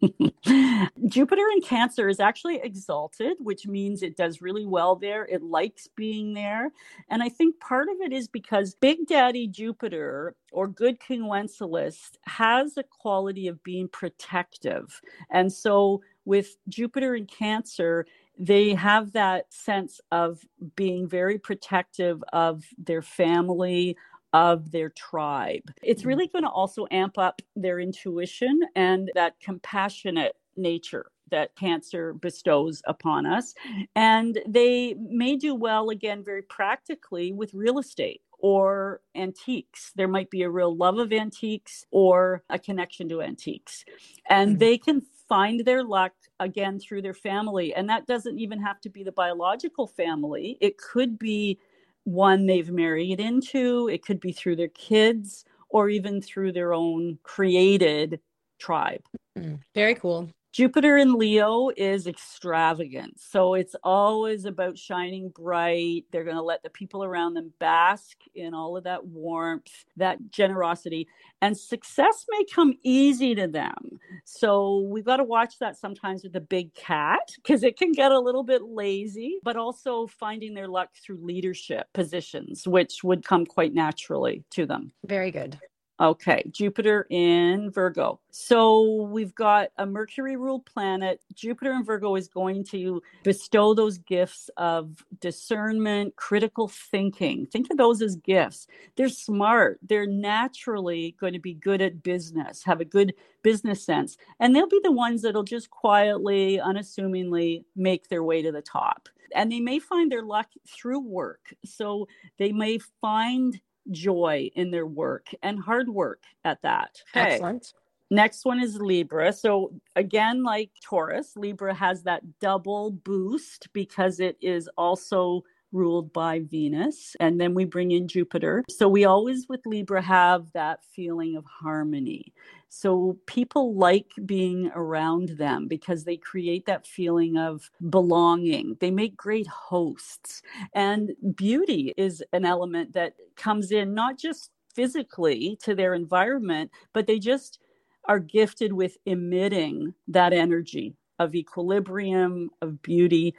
Jupiter 1.08 1.42
in 1.54 1.60
Cancer 1.62 2.08
is 2.08 2.20
actually 2.20 2.60
exalted, 2.62 3.36
which 3.40 3.66
means 3.66 4.02
it 4.02 4.16
does 4.16 4.42
really 4.42 4.66
well 4.66 4.96
there. 4.96 5.26
It 5.26 5.42
likes 5.42 5.86
being 5.86 6.34
there. 6.34 6.70
And 7.08 7.22
I 7.22 7.28
think 7.28 7.60
part 7.60 7.88
of 7.88 7.96
it 8.00 8.12
is 8.12 8.28
because 8.28 8.74
Big 8.74 9.06
Daddy 9.06 9.46
Jupiter 9.46 10.34
or 10.52 10.68
good 10.68 11.00
King 11.00 11.26
Wenceslas 11.26 12.12
has 12.22 12.76
a 12.76 12.82
quality 12.82 13.48
of 13.48 13.62
being 13.62 13.88
protective. 13.88 15.00
And 15.30 15.52
so 15.52 16.02
with 16.24 16.56
Jupiter 16.68 17.14
in 17.14 17.26
Cancer, 17.26 18.06
they 18.38 18.74
have 18.74 19.12
that 19.12 19.52
sense 19.52 20.00
of 20.10 20.40
being 20.74 21.08
very 21.08 21.38
protective 21.38 22.22
of 22.32 22.64
their 22.78 23.02
family, 23.02 23.96
of 24.34 24.72
their 24.72 24.90
tribe. 24.90 25.62
It's 25.82 26.02
mm-hmm. 26.02 26.08
really 26.08 26.26
going 26.26 26.42
to 26.42 26.50
also 26.50 26.86
amp 26.90 27.16
up 27.16 27.40
their 27.56 27.78
intuition 27.80 28.60
and 28.74 29.10
that 29.14 29.40
compassionate 29.40 30.34
nature 30.56 31.06
that 31.30 31.56
cancer 31.56 32.12
bestows 32.12 32.82
upon 32.86 33.26
us. 33.26 33.54
And 33.96 34.38
they 34.46 34.94
may 34.98 35.36
do 35.36 35.54
well, 35.54 35.88
again, 35.88 36.22
very 36.22 36.42
practically 36.42 37.32
with 37.32 37.54
real 37.54 37.78
estate 37.78 38.20
or 38.38 39.00
antiques. 39.14 39.92
There 39.96 40.08
might 40.08 40.30
be 40.30 40.42
a 40.42 40.50
real 40.50 40.76
love 40.76 40.98
of 40.98 41.12
antiques 41.12 41.86
or 41.90 42.42
a 42.50 42.58
connection 42.58 43.08
to 43.08 43.22
antiques. 43.22 43.84
And 44.28 44.50
mm-hmm. 44.50 44.58
they 44.58 44.78
can 44.78 45.02
find 45.28 45.64
their 45.64 45.82
luck 45.82 46.12
again 46.40 46.78
through 46.78 47.02
their 47.02 47.14
family. 47.14 47.74
And 47.74 47.88
that 47.88 48.06
doesn't 48.06 48.38
even 48.38 48.60
have 48.60 48.80
to 48.82 48.90
be 48.90 49.02
the 49.02 49.12
biological 49.12 49.86
family, 49.86 50.58
it 50.60 50.76
could 50.76 51.18
be 51.18 51.58
one 52.04 52.46
they've 52.46 52.70
married 52.70 53.20
into. 53.20 53.88
It 53.88 54.04
could 54.04 54.20
be 54.20 54.32
through 54.32 54.56
their 54.56 54.68
kids 54.68 55.44
or 55.68 55.88
even 55.88 56.22
through 56.22 56.52
their 56.52 56.72
own 56.72 57.18
created 57.22 58.20
tribe. 58.58 59.02
Mm, 59.36 59.58
very 59.74 59.94
cool. 59.94 60.30
Jupiter 60.54 60.96
in 60.96 61.14
Leo 61.14 61.70
is 61.76 62.06
extravagant. 62.06 63.18
So 63.18 63.54
it's 63.54 63.74
always 63.82 64.44
about 64.44 64.78
shining 64.78 65.30
bright. 65.30 66.04
They're 66.12 66.22
going 66.22 66.36
to 66.36 66.42
let 66.42 66.62
the 66.62 66.70
people 66.70 67.02
around 67.02 67.34
them 67.34 67.52
bask 67.58 68.18
in 68.36 68.54
all 68.54 68.76
of 68.76 68.84
that 68.84 69.04
warmth, 69.04 69.84
that 69.96 70.30
generosity. 70.30 71.08
And 71.42 71.58
success 71.58 72.24
may 72.30 72.44
come 72.54 72.74
easy 72.84 73.34
to 73.34 73.48
them. 73.48 73.98
So 74.24 74.86
we've 74.88 75.04
got 75.04 75.16
to 75.16 75.24
watch 75.24 75.58
that 75.58 75.76
sometimes 75.76 76.22
with 76.22 76.34
the 76.34 76.40
big 76.40 76.72
cat 76.74 77.32
because 77.42 77.64
it 77.64 77.76
can 77.76 77.90
get 77.90 78.12
a 78.12 78.20
little 78.20 78.44
bit 78.44 78.62
lazy, 78.62 79.40
but 79.42 79.56
also 79.56 80.06
finding 80.06 80.54
their 80.54 80.68
luck 80.68 80.90
through 81.04 81.18
leadership 81.20 81.88
positions, 81.94 82.68
which 82.68 83.02
would 83.02 83.26
come 83.26 83.44
quite 83.44 83.74
naturally 83.74 84.44
to 84.50 84.66
them. 84.66 84.92
Very 85.04 85.32
good. 85.32 85.58
Okay, 86.00 86.42
Jupiter 86.50 87.06
in 87.08 87.70
Virgo. 87.70 88.18
So 88.32 89.02
we've 89.12 89.32
got 89.32 89.68
a 89.78 89.86
Mercury 89.86 90.34
ruled 90.34 90.66
planet. 90.66 91.20
Jupiter 91.32 91.72
in 91.72 91.84
Virgo 91.84 92.16
is 92.16 92.26
going 92.26 92.64
to 92.64 93.00
bestow 93.22 93.74
those 93.74 93.98
gifts 93.98 94.50
of 94.56 95.04
discernment, 95.20 96.16
critical 96.16 96.66
thinking. 96.66 97.46
Think 97.46 97.70
of 97.70 97.76
those 97.76 98.02
as 98.02 98.16
gifts. 98.16 98.66
They're 98.96 99.08
smart. 99.08 99.78
They're 99.82 100.08
naturally 100.08 101.14
going 101.20 101.32
to 101.32 101.38
be 101.38 101.54
good 101.54 101.80
at 101.80 102.02
business, 102.02 102.64
have 102.64 102.80
a 102.80 102.84
good 102.84 103.14
business 103.44 103.84
sense. 103.84 104.16
And 104.40 104.54
they'll 104.54 104.68
be 104.68 104.80
the 104.82 104.90
ones 104.90 105.22
that'll 105.22 105.44
just 105.44 105.70
quietly, 105.70 106.58
unassumingly 106.58 107.66
make 107.76 108.08
their 108.08 108.24
way 108.24 108.42
to 108.42 108.50
the 108.50 108.62
top. 108.62 109.08
And 109.32 109.50
they 109.50 109.60
may 109.60 109.78
find 109.78 110.10
their 110.10 110.22
luck 110.22 110.48
through 110.68 111.00
work. 111.00 111.54
So 111.64 112.08
they 112.36 112.50
may 112.50 112.78
find 113.00 113.60
joy 113.90 114.50
in 114.54 114.70
their 114.70 114.86
work 114.86 115.28
and 115.42 115.58
hard 115.58 115.88
work 115.88 116.22
at 116.44 116.62
that. 116.62 117.00
Okay. 117.16 117.34
Excellent. 117.34 117.72
Next 118.10 118.44
one 118.44 118.62
is 118.62 118.76
Libra. 118.76 119.32
So, 119.32 119.72
again, 119.96 120.42
like 120.44 120.70
Taurus, 120.82 121.36
Libra 121.36 121.74
has 121.74 122.02
that 122.02 122.22
double 122.38 122.90
boost 122.90 123.68
because 123.72 124.20
it 124.20 124.36
is 124.40 124.68
also 124.76 125.42
ruled 125.74 126.12
by 126.12 126.40
Venus. 126.40 127.16
And 127.20 127.40
then 127.40 127.52
we 127.52 127.64
bring 127.64 127.90
in 127.90 128.08
Jupiter. 128.08 128.64
So 128.70 128.88
we 128.88 129.04
always 129.04 129.48
with 129.48 129.60
Libra 129.66 130.00
have 130.00 130.46
that 130.52 130.84
feeling 130.84 131.36
of 131.36 131.44
harmony. 131.44 132.32
So 132.68 133.18
people 133.26 133.76
like 133.76 134.10
being 134.24 134.70
around 134.74 135.30
them 135.30 135.68
because 135.68 136.04
they 136.04 136.16
create 136.16 136.66
that 136.66 136.86
feeling 136.86 137.36
of 137.36 137.70
belonging. 137.90 138.76
They 138.80 138.90
make 138.90 139.16
great 139.16 139.46
hosts. 139.46 140.42
And 140.74 141.12
beauty 141.36 141.92
is 141.96 142.22
an 142.32 142.44
element 142.44 142.94
that 142.94 143.14
comes 143.36 143.70
in 143.70 143.94
not 143.94 144.18
just 144.18 144.50
physically 144.74 145.56
to 145.62 145.74
their 145.74 145.94
environment, 145.94 146.70
but 146.92 147.06
they 147.06 147.18
just 147.18 147.58
are 148.06 148.18
gifted 148.18 148.72
with 148.72 148.96
emitting 149.06 149.94
that 150.08 150.32
energy 150.32 150.94
of 151.18 151.34
equilibrium, 151.34 152.50
of 152.60 152.82
beauty 152.82 153.34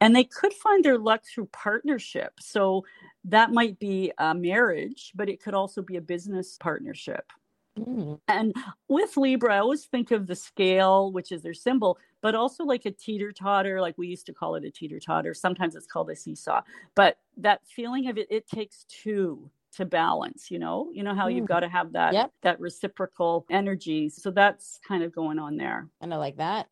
and 0.00 0.14
they 0.14 0.24
could 0.24 0.52
find 0.52 0.84
their 0.84 0.98
luck 0.98 1.22
through 1.24 1.46
partnership. 1.46 2.34
So 2.40 2.84
that 3.24 3.50
might 3.50 3.78
be 3.78 4.12
a 4.18 4.34
marriage, 4.34 5.12
but 5.14 5.28
it 5.28 5.42
could 5.42 5.54
also 5.54 5.82
be 5.82 5.96
a 5.96 6.00
business 6.00 6.56
partnership. 6.58 7.32
Mm. 7.78 8.20
And 8.28 8.54
with 8.88 9.16
Libra, 9.16 9.54
I 9.54 9.58
always 9.58 9.84
think 9.84 10.10
of 10.10 10.26
the 10.26 10.34
scale, 10.34 11.12
which 11.12 11.32
is 11.32 11.42
their 11.42 11.54
symbol, 11.54 11.98
but 12.20 12.34
also 12.34 12.64
like 12.64 12.86
a 12.86 12.90
teeter 12.90 13.32
totter, 13.32 13.80
like 13.80 13.96
we 13.96 14.08
used 14.08 14.26
to 14.26 14.34
call 14.34 14.54
it 14.56 14.64
a 14.64 14.70
teeter 14.70 14.98
totter. 14.98 15.34
Sometimes 15.34 15.76
it's 15.76 15.86
called 15.86 16.10
a 16.10 16.16
seesaw. 16.16 16.62
But 16.94 17.18
that 17.36 17.60
feeling 17.66 18.08
of 18.08 18.18
it, 18.18 18.26
it 18.30 18.48
takes 18.48 18.84
two 18.88 19.50
to 19.70 19.84
balance 19.84 20.50
you 20.50 20.58
know 20.58 20.88
you 20.92 21.02
know 21.02 21.14
how 21.14 21.28
mm. 21.28 21.34
you've 21.34 21.46
got 21.46 21.60
to 21.60 21.68
have 21.68 21.92
that 21.92 22.14
yep. 22.14 22.32
that 22.42 22.58
reciprocal 22.58 23.44
energy 23.50 24.08
so 24.08 24.30
that's 24.30 24.80
kind 24.86 25.02
of 25.02 25.12
going 25.12 25.38
on 25.38 25.58
there 25.58 25.86
and 26.00 26.12
i 26.14 26.16
like 26.16 26.38
that 26.38 26.66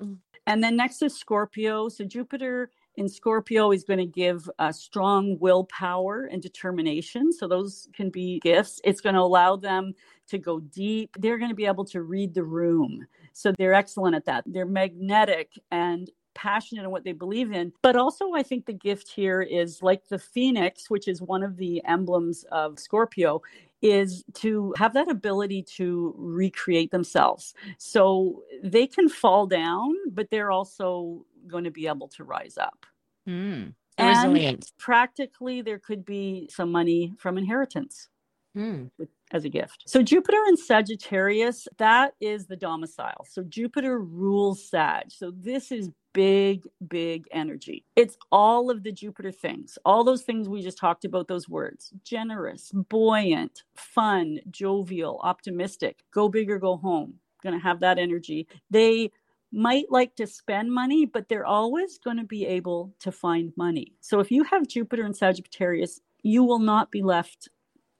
and 0.47 0.64
then 0.64 0.76
next 0.76 1.02
is 1.02 1.14
scorpio 1.14 1.90
so 1.90 2.04
jupiter 2.04 2.71
in 2.97 3.09
Scorpio 3.09 3.73
is 3.73 3.85
going 3.85 3.99
to 3.99 4.07
give 4.07 4.49
a 4.59 4.73
strong 4.73 5.38
willpower 5.38 6.25
and 6.25 6.43
determination. 6.43 7.33
So 7.33 7.47
those 7.47 7.88
can 7.95 8.11
be 8.11 8.41
gifts. 8.41 8.81
It's 8.85 9.00
going 9.00 9.15
to 9.15 9.21
allow 9.21 9.57
them 9.57 9.95
to 10.29 10.38
go 10.38 10.61
deep. 10.61 11.17
They're 11.19 11.38
going 11.38 11.50
to 11.50 11.57
be 11.57 11.67
able 11.67 11.85
to 11.87 12.03
read 12.03 12.35
the 12.35 12.45
room. 12.45 13.07
So 13.33 13.53
they're 13.57 13.75
excellent 13.75 14.17
at 14.17 14.25
that. 14.25 14.45
They're 14.47 14.67
magnetic 14.67 15.53
and 15.71 16.11
passionate 16.35 16.85
in 16.85 16.91
what 16.91 17.05
they 17.05 17.12
believe 17.12 17.53
in. 17.53 17.73
But 17.83 17.97
also, 17.97 18.33
I 18.35 18.43
think 18.43 18.67
the 18.67 18.73
gift 18.73 19.09
here 19.09 19.41
is 19.41 19.83
like 19.83 20.09
the 20.09 20.19
phoenix, 20.19 20.91
which 20.91 21.09
is 21.09 21.23
one 21.23 21.43
of 21.43 21.57
the 21.57 21.83
emblems 21.87 22.45
of 22.53 22.79
Scorpio, 22.79 23.41
is 23.83 24.25
to 24.35 24.75
have 24.76 24.95
that 24.95 25.11
ability 25.11 25.62
to 25.62 26.15
recreate 26.17 26.91
themselves. 26.91 27.55
So 27.79 28.43
they 28.62 28.87
can 28.87 29.09
fall 29.09 29.47
down, 29.47 29.95
but 30.11 30.31
they're 30.31 30.50
also 30.50 31.25
going 31.47 31.65
to 31.65 31.71
be 31.71 31.87
able 31.87 32.09
to 32.09 32.25
rise 32.25 32.59
up. 32.59 32.87
Mm. 33.29 33.75
And 33.99 34.65
practically, 34.79 35.62
there 35.62 35.79
could 35.79 36.05
be 36.05 36.49
some 36.53 36.71
money 36.71 37.15
from 37.19 37.38
inheritance. 37.38 38.09
Mm. 38.57 38.91
As 39.33 39.45
a 39.45 39.50
gift. 39.50 39.83
So, 39.87 40.03
Jupiter 40.03 40.38
in 40.49 40.57
Sagittarius, 40.57 41.69
that 41.79 42.15
is 42.21 42.47
the 42.47 42.57
domicile. 42.57 43.26
So, 43.29 43.43
Jupiter 43.43 43.99
rules 43.99 44.67
Sag. 44.71 45.11
So, 45.11 45.31
this 45.31 45.73
is 45.73 45.91
big, 46.17 46.67
big 46.88 47.26
energy. 47.31 47.85
It's 47.95 48.17
all 48.33 48.71
of 48.71 48.83
the 48.83 48.93
Jupiter 48.93 49.31
things, 49.31 49.76
all 49.85 50.03
those 50.03 50.23
things 50.23 50.49
we 50.49 50.62
just 50.62 50.79
talked 50.79 51.05
about, 51.05 51.29
those 51.29 51.47
words 51.47 51.93
generous, 52.05 52.73
buoyant, 52.88 53.65
fun, 53.75 54.38
jovial, 54.50 55.21
optimistic, 55.23 56.05
go 56.11 56.31
big 56.31 56.50
or 56.50 56.59
go 56.59 56.79
home. 56.79 57.17
Going 57.43 57.55
to 57.55 57.62
have 57.62 57.81
that 57.81 57.99
energy. 57.99 58.49
They 58.71 59.11
might 59.53 59.87
like 59.91 60.15
to 60.17 60.26
spend 60.26 60.73
money, 60.73 61.07
but 61.07 61.29
they're 61.29 61.47
always 61.47 61.99
going 61.99 62.17
to 62.19 62.25
be 62.25 62.47
able 62.47 62.95
to 63.00 63.12
find 63.12 63.53
money. 63.57 63.93
So 64.00 64.21
if 64.21 64.31
you 64.31 64.45
have 64.45 64.67
Jupiter 64.69 65.05
and 65.05 65.17
Sagittarius, 65.17 66.00
you 66.23 66.45
will 66.45 66.59
not 66.59 66.91
be 66.91 67.03
left 67.03 67.49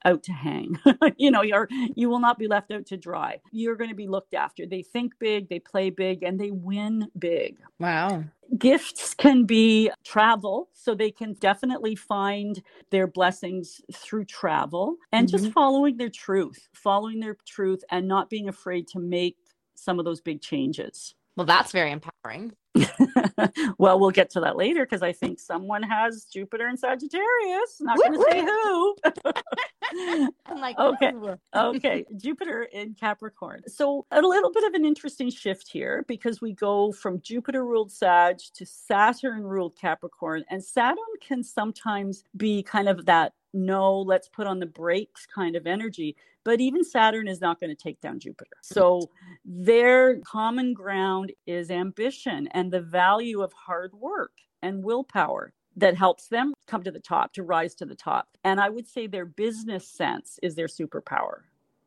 out 0.05 0.23
to 0.23 0.33
hang. 0.33 0.79
you 1.17 1.31
know, 1.31 1.43
you're 1.43 1.69
you 1.95 2.09
will 2.09 2.21
not 2.21 2.38
be 2.38 2.47
left 2.47 2.71
out 2.71 2.87
to 2.87 2.97
dry. 2.97 3.41
You're 3.53 3.76
going 3.76 3.91
to 3.91 3.97
be 3.97 4.07
looked 4.07 4.35
after. 4.35 4.65
They 4.65 4.83
think 4.83 5.15
big, 5.19 5.49
they 5.49 5.59
play 5.59 5.91
big, 5.91 6.23
and 6.23 6.38
they 6.38 6.50
win 6.50 7.09
big. 7.19 7.59
Wow. 7.79 8.25
Gifts 8.57 9.15
can 9.15 9.45
be 9.45 9.91
travel, 10.05 10.69
so 10.73 10.95
they 10.95 11.11
can 11.11 11.35
definitely 11.35 11.97
find 11.97 12.62
their 12.91 13.09
blessings 13.09 13.81
through 13.93 14.26
travel 14.26 14.97
and 15.12 15.26
mm-hmm. 15.26 15.37
just 15.37 15.53
following 15.53 15.97
their 15.97 16.11
truth, 16.11 16.69
following 16.73 17.19
their 17.19 17.37
truth 17.47 17.83
and 17.91 18.07
not 18.07 18.31
being 18.31 18.49
afraid 18.49 18.87
to 18.88 19.00
make 19.00 19.37
some 19.75 19.99
of 19.99 20.05
those 20.05 20.21
big 20.21 20.41
changes. 20.41 21.15
Well, 21.37 21.47
that's 21.47 21.73
very 21.73 21.93
empowering. 21.93 22.52
well, 23.78 24.00
we'll 24.00 24.11
get 24.11 24.31
to 24.31 24.40
that 24.40 24.57
later 24.57 24.85
because 24.85 25.02
I 25.02 25.12
think 25.12 25.38
someone 25.38 25.83
has 25.83 26.25
Jupiter 26.25 26.66
and 26.66 26.78
Sagittarius. 26.78 27.76
Not 27.81 27.99
going 27.99 28.12
to 28.14 28.26
say 28.31 28.40
who. 28.40 28.97
I'm 30.47 30.61
like, 30.61 30.78
okay, 30.78 31.12
okay, 31.55 32.05
Jupiter 32.16 32.62
in 32.64 32.95
Capricorn. 32.95 33.62
So 33.66 34.07
a 34.11 34.21
little 34.21 34.50
bit 34.50 34.64
of 34.64 34.75
an 34.75 34.85
interesting 34.85 35.31
shift 35.31 35.69
here 35.69 36.05
because 36.09 36.40
we 36.40 36.52
go 36.52 36.93
from 36.93 37.21
Jupiter 37.21 37.64
ruled 37.64 37.93
Sag 37.93 38.38
to 38.55 38.66
Saturn 38.66 39.43
ruled 39.43 39.76
Capricorn, 39.78 40.45
and 40.50 40.62
Saturn 40.64 40.97
can 41.21 41.43
sometimes 41.43 42.25
be 42.37 42.62
kind 42.62 42.88
of 42.88 43.07
that 43.07 43.33
no, 43.52 44.00
let's 44.00 44.28
put 44.28 44.47
on 44.47 44.59
the 44.59 44.66
brakes 44.66 45.26
kind 45.26 45.57
of 45.57 45.66
energy. 45.66 46.14
But 46.47 46.61
even 46.61 46.85
Saturn 46.85 47.26
is 47.26 47.41
not 47.41 47.59
going 47.59 47.71
to 47.71 47.82
take 47.82 48.00
down 48.00 48.21
Jupiter. 48.21 48.56
So 48.63 49.11
their 49.45 50.21
common 50.21 50.75
ground 50.75 51.32
is 51.45 51.73
ambition 51.73 52.47
and 52.52 52.71
the 52.71 52.80
value 52.80 53.43
of 53.43 53.52
hard 53.52 53.93
work 53.95 54.30
and 54.63 54.85
willpower 54.85 55.52
that 55.75 55.97
helps 55.97 56.28
them 56.28 56.54
come 56.69 56.85
to 56.85 56.93
the 56.93 57.00
top, 57.00 57.32
to 57.32 57.43
rise 57.43 57.75
to 57.75 57.85
the 57.85 57.97
top. 57.97 58.28
And 58.45 58.61
I 58.61 58.69
would 58.69 58.87
say 58.87 59.09
their 59.09 59.26
business 59.26 59.89
sense 59.89 60.39
is 60.41 60.54
their 60.54 60.69
superpower 60.69 61.41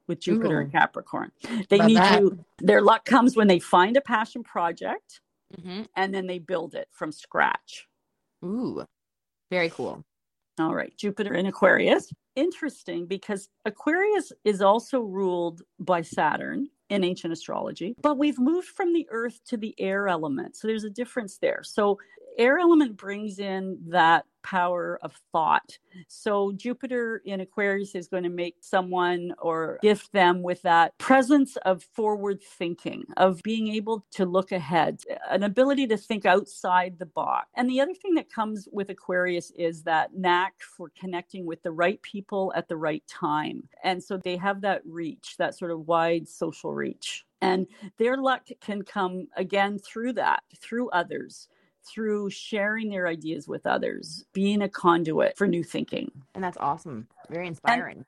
with 0.07 0.19
Jupiter 0.19 0.57
Ooh. 0.57 0.63
and 0.63 0.71
Capricorn. 0.73 1.31
They 1.69 1.77
Love 1.77 1.87
need 1.87 1.97
that. 1.97 2.19
to, 2.19 2.45
their 2.57 2.81
luck 2.81 3.05
comes 3.05 3.37
when 3.37 3.47
they 3.47 3.59
find 3.59 3.95
a 3.95 4.01
passion 4.01 4.43
project 4.43 5.21
mm-hmm. 5.57 5.83
and 5.95 6.13
then 6.13 6.27
they 6.27 6.39
build 6.39 6.75
it 6.75 6.89
from 6.91 7.13
scratch. 7.13 7.87
Ooh, 8.43 8.83
very 9.49 9.69
cool. 9.69 10.03
All 10.59 10.75
right, 10.75 10.91
Jupiter 10.97 11.33
in 11.35 11.45
Aquarius. 11.45 12.11
Interesting 12.39 13.05
because 13.05 13.49
Aquarius 13.65 14.31
is 14.45 14.61
also 14.61 15.01
ruled 15.01 15.61
by 15.77 16.01
Saturn 16.01 16.69
in 16.89 17.03
ancient 17.03 17.33
astrology, 17.33 17.95
but 18.01 18.17
we've 18.17 18.39
moved 18.39 18.69
from 18.69 18.93
the 18.93 19.05
earth 19.11 19.41
to 19.47 19.57
the 19.57 19.75
air 19.77 20.07
element. 20.07 20.55
So 20.55 20.65
there's 20.65 20.85
a 20.85 20.89
difference 20.89 21.37
there. 21.39 21.63
So 21.63 21.99
air 22.37 22.57
element 22.57 22.95
brings 22.95 23.39
in 23.39 23.77
that 23.89 24.23
power 24.43 24.99
of 25.01 25.13
thought. 25.31 25.77
So 26.07 26.51
Jupiter 26.53 27.21
in 27.25 27.41
Aquarius 27.41 27.95
is 27.95 28.07
going 28.07 28.23
to 28.23 28.29
make 28.29 28.57
someone 28.61 29.33
or 29.39 29.79
gift 29.81 30.11
them 30.11 30.41
with 30.41 30.61
that 30.63 30.97
presence 30.97 31.57
of 31.57 31.83
forward 31.95 32.41
thinking, 32.41 33.05
of 33.17 33.41
being 33.43 33.67
able 33.69 34.05
to 34.11 34.25
look 34.25 34.51
ahead, 34.51 35.01
an 35.29 35.43
ability 35.43 35.87
to 35.87 35.97
think 35.97 36.25
outside 36.25 36.97
the 36.99 37.05
box. 37.05 37.47
And 37.55 37.69
the 37.69 37.81
other 37.81 37.93
thing 37.93 38.13
that 38.15 38.31
comes 38.31 38.67
with 38.71 38.89
Aquarius 38.89 39.51
is 39.57 39.83
that 39.83 40.15
knack 40.15 40.53
for 40.61 40.91
connecting 40.99 41.45
with 41.45 41.61
the 41.63 41.71
right 41.71 42.01
people 42.01 42.53
at 42.55 42.67
the 42.67 42.77
right 42.77 43.03
time. 43.07 43.67
And 43.83 44.03
so 44.03 44.17
they 44.17 44.37
have 44.37 44.61
that 44.61 44.81
reach, 44.85 45.35
that 45.37 45.57
sort 45.57 45.71
of 45.71 45.87
wide 45.87 46.27
social 46.27 46.73
reach. 46.73 47.25
And 47.41 47.67
their 47.97 48.17
luck 48.17 48.47
can 48.59 48.81
come 48.81 49.27
again 49.37 49.79
through 49.79 50.13
that, 50.13 50.43
through 50.59 50.89
others 50.89 51.47
through 51.85 52.29
sharing 52.29 52.89
their 52.89 53.07
ideas 53.07 53.47
with 53.47 53.65
others, 53.65 54.25
being 54.33 54.61
a 54.61 54.69
conduit 54.69 55.37
for 55.37 55.47
new 55.47 55.63
thinking. 55.63 56.11
And 56.35 56.43
that's 56.43 56.57
awesome. 56.57 57.07
Very 57.29 57.47
inspiring. 57.47 57.97
And, 57.97 58.05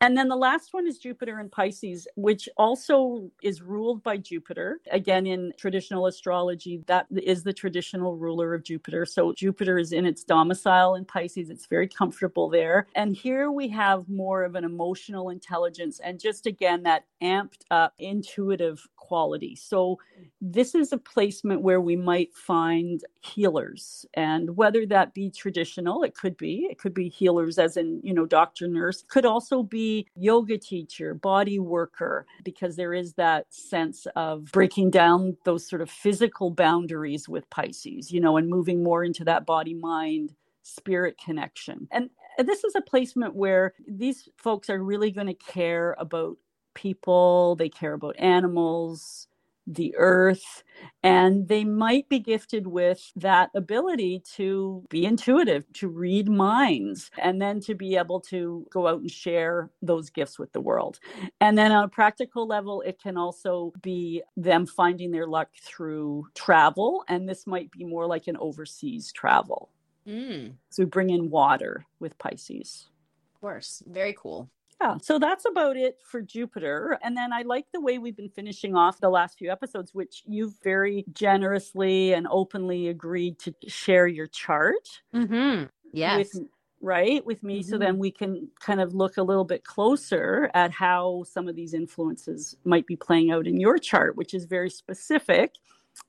and 0.00 0.16
then 0.16 0.28
the 0.28 0.36
last 0.36 0.72
one 0.72 0.86
is 0.86 0.98
Jupiter 0.98 1.40
in 1.40 1.48
Pisces, 1.48 2.06
which 2.14 2.48
also 2.56 3.30
is 3.42 3.62
ruled 3.62 4.02
by 4.02 4.16
Jupiter. 4.16 4.80
Again, 4.92 5.26
in 5.26 5.52
traditional 5.58 6.06
astrology, 6.06 6.82
that 6.86 7.06
is 7.10 7.42
the 7.42 7.52
traditional 7.52 8.16
ruler 8.16 8.54
of 8.54 8.62
Jupiter. 8.62 9.04
So 9.04 9.32
Jupiter 9.32 9.76
is 9.76 9.92
in 9.92 10.06
its 10.06 10.22
domicile 10.22 10.94
in 10.94 11.04
Pisces. 11.04 11.50
It's 11.50 11.66
very 11.66 11.88
comfortable 11.88 12.48
there. 12.48 12.86
And 12.94 13.16
here 13.16 13.50
we 13.50 13.68
have 13.68 14.08
more 14.08 14.44
of 14.44 14.54
an 14.54 14.64
emotional 14.64 15.30
intelligence 15.30 16.00
and 16.00 16.20
just 16.20 16.46
again, 16.46 16.84
that 16.84 17.04
amped 17.20 17.62
up 17.70 17.94
intuitive 17.98 18.86
quality. 18.96 19.56
So 19.56 19.98
this 20.40 20.74
is 20.74 20.92
a 20.92 20.98
placement 20.98 21.62
where 21.62 21.80
we 21.80 21.96
might 21.96 22.34
find 22.34 23.02
healers. 23.20 24.06
And 24.14 24.56
whether 24.56 24.86
that 24.86 25.14
be 25.14 25.30
traditional, 25.30 26.04
it 26.04 26.14
could 26.14 26.36
be, 26.36 26.68
it 26.70 26.78
could 26.78 26.94
be 26.94 27.08
healers 27.08 27.58
as 27.58 27.76
in, 27.76 28.00
you 28.04 28.14
know, 28.14 28.26
doctor, 28.26 28.68
nurse, 28.68 29.02
could 29.08 29.24
also 29.24 29.62
be 29.62 29.87
yoga 30.14 30.58
teacher, 30.58 31.14
body 31.14 31.58
worker, 31.58 32.26
because 32.44 32.76
there 32.76 32.94
is 32.94 33.14
that 33.14 33.46
sense 33.50 34.06
of 34.16 34.50
breaking 34.52 34.90
down 34.90 35.36
those 35.44 35.68
sort 35.68 35.82
of 35.82 35.90
physical 35.90 36.50
boundaries 36.50 37.28
with 37.28 37.48
Pisces, 37.50 38.10
you 38.10 38.20
know, 38.20 38.36
and 38.36 38.48
moving 38.48 38.82
more 38.82 39.04
into 39.04 39.24
that 39.24 39.46
body 39.46 39.74
mind 39.74 40.34
spirit 40.62 41.16
connection. 41.24 41.88
And 41.90 42.10
this 42.38 42.62
is 42.64 42.74
a 42.74 42.80
placement 42.80 43.34
where 43.34 43.74
these 43.86 44.28
folks 44.36 44.70
are 44.70 44.82
really 44.82 45.10
going 45.10 45.26
to 45.26 45.34
care 45.34 45.96
about 45.98 46.36
people, 46.74 47.56
they 47.56 47.68
care 47.68 47.94
about 47.94 48.14
animals, 48.18 49.26
the 49.68 49.94
earth, 49.98 50.64
and 51.02 51.46
they 51.46 51.62
might 51.62 52.08
be 52.08 52.18
gifted 52.18 52.66
with 52.66 53.12
that 53.16 53.50
ability 53.54 54.22
to 54.34 54.82
be 54.88 55.04
intuitive, 55.04 55.70
to 55.74 55.88
read 55.88 56.28
minds, 56.28 57.10
and 57.18 57.40
then 57.40 57.60
to 57.60 57.74
be 57.74 57.96
able 57.96 58.20
to 58.20 58.66
go 58.70 58.88
out 58.88 59.00
and 59.00 59.10
share 59.10 59.70
those 59.82 60.08
gifts 60.08 60.38
with 60.38 60.50
the 60.52 60.60
world. 60.60 60.98
And 61.40 61.56
then 61.56 61.70
on 61.70 61.84
a 61.84 61.88
practical 61.88 62.46
level, 62.46 62.80
it 62.80 63.00
can 63.00 63.16
also 63.16 63.72
be 63.82 64.22
them 64.36 64.66
finding 64.66 65.10
their 65.10 65.26
luck 65.26 65.48
through 65.62 66.26
travel, 66.34 67.04
and 67.08 67.28
this 67.28 67.46
might 67.46 67.70
be 67.70 67.84
more 67.84 68.06
like 68.06 68.26
an 68.26 68.38
overseas 68.38 69.12
travel. 69.12 69.70
Mm. 70.06 70.54
So 70.70 70.84
we 70.84 70.86
bring 70.86 71.10
in 71.10 71.28
water 71.28 71.84
with 72.00 72.16
Pisces. 72.16 72.88
Of 73.34 73.40
course. 73.40 73.82
Very 73.86 74.16
cool. 74.18 74.48
Yeah, 74.80 74.96
so 75.02 75.18
that's 75.18 75.44
about 75.44 75.76
it 75.76 75.98
for 76.04 76.22
Jupiter. 76.22 76.98
And 77.02 77.16
then 77.16 77.32
I 77.32 77.42
like 77.42 77.66
the 77.72 77.80
way 77.80 77.98
we've 77.98 78.16
been 78.16 78.28
finishing 78.28 78.76
off 78.76 79.00
the 79.00 79.08
last 79.08 79.38
few 79.38 79.50
episodes, 79.50 79.92
which 79.92 80.22
you've 80.24 80.54
very 80.62 81.04
generously 81.12 82.12
and 82.12 82.28
openly 82.30 82.88
agreed 82.88 83.40
to 83.40 83.54
share 83.66 84.06
your 84.06 84.28
chart. 84.28 84.88
Mm-hmm. 85.12 85.64
Yes. 85.92 86.34
With, 86.34 86.48
right 86.80 87.26
with 87.26 87.42
me 87.42 87.60
mm-hmm. 87.60 87.70
so 87.70 87.76
then 87.78 87.98
we 87.98 88.10
can 88.10 88.48
kind 88.60 88.80
of 88.80 88.94
look 88.94 89.16
a 89.16 89.22
little 89.22 89.44
bit 89.44 89.64
closer 89.64 90.48
at 90.54 90.70
how 90.70 91.24
some 91.28 91.48
of 91.48 91.56
these 91.56 91.74
influences 91.74 92.56
might 92.64 92.86
be 92.86 92.94
playing 92.94 93.32
out 93.32 93.48
in 93.48 93.58
your 93.58 93.78
chart 93.78 94.16
which 94.16 94.32
is 94.32 94.44
very 94.44 94.70
specific 94.70 95.54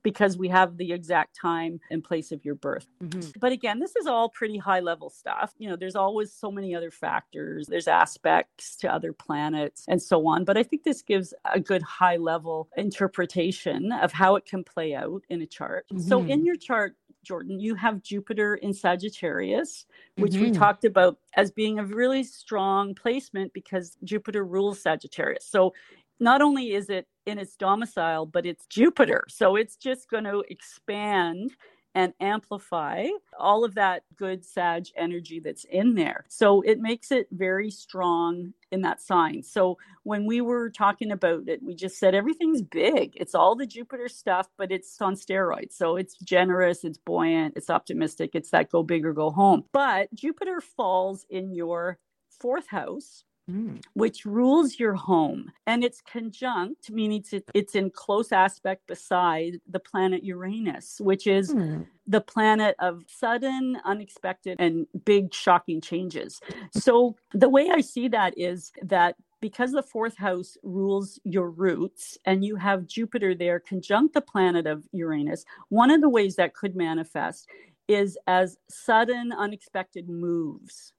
because 0.04 0.38
we 0.38 0.48
have 0.48 0.78
the 0.78 0.92
exact 0.92 1.36
time 1.36 1.80
and 1.92 2.04
place 2.04 2.32
of 2.32 2.44
your 2.46 2.56
birth. 2.56 2.88
Mm-hmm. 3.04 3.32
But 3.40 3.52
again, 3.52 3.80
this 3.80 3.96
is 3.96 4.08
all 4.08 4.30
pretty 4.30 4.58
high 4.58 4.80
level 4.80 5.10
stuff. 5.10 5.54
You 5.58 5.70
know, 5.70 5.76
there's 5.76 5.96
always 5.96 6.34
so 6.34 6.52
many 6.52 6.76
other 6.76 6.92
factors, 6.92 7.68
there's 7.68 7.88
aspects 7.88 8.76
to 8.78 8.94
other 8.94 9.14
planets 9.14 9.86
and 9.88 10.02
so 10.02 10.28
on. 10.28 10.46
But 10.46 10.58
I 10.58 10.64
think 10.64 10.84
this 10.84 11.02
gives 11.02 11.34
a 11.52 11.60
good 11.60 11.82
high 11.82 12.18
level 12.18 12.70
interpretation 12.78 13.92
of 13.92 14.12
how 14.12 14.36
it 14.36 14.46
can 14.46 14.64
play 14.64 14.96
out 14.96 15.24
in 15.30 15.42
a 15.42 15.48
chart. 15.48 15.86
Mm-hmm. 15.92 16.08
So 16.08 16.24
in 16.24 16.46
your 16.46 16.56
chart, 16.56 16.96
Jordan, 17.24 17.60
you 17.60 17.76
have 17.76 18.02
Jupiter 18.02 18.56
in 18.56 18.74
Sagittarius, 18.74 19.86
which 20.18 20.34
mm-hmm. 20.34 20.46
we 20.46 20.52
talked 20.52 20.86
about 20.86 21.18
as 21.36 21.52
being 21.52 21.78
a 21.78 21.86
really 21.86 22.24
strong 22.24 22.96
placement 22.96 23.54
because 23.54 23.98
Jupiter 24.04 24.46
rules 24.46 24.82
Sagittarius. 24.82 25.46
So 25.46 25.74
not 26.20 26.42
only 26.42 26.74
is 26.74 26.90
it 26.90 27.08
in 27.26 27.40
its 27.40 27.56
domicile, 27.56 28.26
but 28.26 28.46
it's 28.46 28.66
Jupiter. 28.68 29.24
So 29.30 29.56
it's 29.56 29.76
just 29.76 30.10
going 30.10 30.26
to 30.26 30.44
expand 30.50 31.52
and 31.96 32.14
amplify 32.20 33.08
all 33.38 33.64
of 33.64 33.76
that 33.76 34.04
good 34.16 34.46
Sag 34.46 34.86
energy 34.96 35.40
that's 35.40 35.66
in 35.66 35.96
there. 35.96 36.24
So 36.28 36.62
it 36.62 36.80
makes 36.80 37.12
it 37.12 37.28
very 37.32 37.72
strong 37.72 38.54
in 38.72 38.82
that 38.82 39.02
sign. 39.02 39.42
So 39.42 39.78
when 40.04 40.26
we 40.26 40.42
were 40.42 40.70
talking 40.70 41.12
about 41.12 41.48
it, 41.48 41.64
we 41.64 41.74
just 41.74 41.98
said 41.98 42.14
everything's 42.14 42.62
big. 42.62 43.14
It's 43.16 43.34
all 43.34 43.56
the 43.56 43.66
Jupiter 43.66 44.08
stuff, 44.08 44.48
but 44.58 44.72
it's 44.72 45.02
on 45.02 45.16
steroids. 45.16 45.74
So 45.74 45.96
it's 45.96 46.16
generous, 46.20 46.84
it's 46.84 47.00
buoyant, 47.00 47.56
it's 47.58 47.72
optimistic, 47.72 48.32
it's 48.34 48.52
that 48.52 48.70
go 48.70 48.84
big 48.84 49.06
or 49.06 49.14
go 49.14 49.32
home. 49.32 49.64
But 49.74 50.14
Jupiter 50.14 50.62
falls 50.62 51.26
in 51.30 51.54
your 51.54 51.98
fourth 52.30 52.68
house 52.68 53.24
Mm. 53.50 53.82
which 53.94 54.26
rules 54.26 54.80
your 54.80 54.94
home. 54.94 55.52
And 55.66 55.84
it's 55.84 56.02
conjunct, 56.02 56.92
meaning 56.92 57.24
it's, 57.32 57.46
it's 57.56 57.74
in 57.74 57.90
close 57.90 58.32
aspect 58.32 58.86
beside 58.86 59.60
the 59.68 59.80
planet 59.80 60.24
Uranus, 60.24 61.02
which 61.02 61.26
is 61.26 61.54
mm. 61.54 61.86
the 62.06 62.22
planet 62.22 62.76
of 62.80 63.04
sudden, 63.08 63.78
unexpected, 63.86 64.58
and 64.60 64.86
big, 65.04 65.34
shocking 65.34 65.82
changes. 65.82 66.40
So 66.72 67.16
the 67.34 67.50
way 67.50 67.72
I 67.72 67.82
see 67.82 68.08
that 68.10 68.38
is 68.38 68.72
that 68.84 69.16
because 69.42 69.72
the 69.72 69.84
fourth 69.84 70.18
house 70.18 70.56
rules 70.62 71.20
your 71.24 71.50
roots 71.50 72.20
and 72.26 72.46
you 72.46 72.56
have 72.56 72.86
Jupiter 72.86 73.34
there 73.34 73.60
conjunct 73.60 74.14
the 74.14 74.22
planet 74.22 74.68
of 74.68 74.84
Uranus, 74.92 75.44
one 75.70 75.90
of 75.90 76.02
the 76.02 76.10
ways 76.10 76.36
that 76.36 76.54
could 76.54 76.76
manifest 76.76 77.48
is 77.88 78.16
as 78.28 78.58
sudden, 78.70 79.32
unexpected 79.32 80.08
moves 80.08 80.94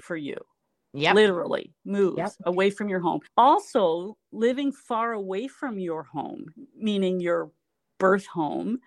for 0.00 0.16
you 0.16 0.36
yep. 0.92 1.14
literally 1.14 1.72
moves 1.84 2.18
yep. 2.18 2.32
away 2.44 2.70
from 2.70 2.88
your 2.88 3.00
home. 3.00 3.20
Also, 3.36 4.16
living 4.32 4.72
far 4.72 5.12
away 5.12 5.48
from 5.48 5.78
your 5.78 6.02
home, 6.02 6.46
meaning 6.76 7.20
your 7.20 7.50
birth 7.98 8.26
home, 8.26 8.78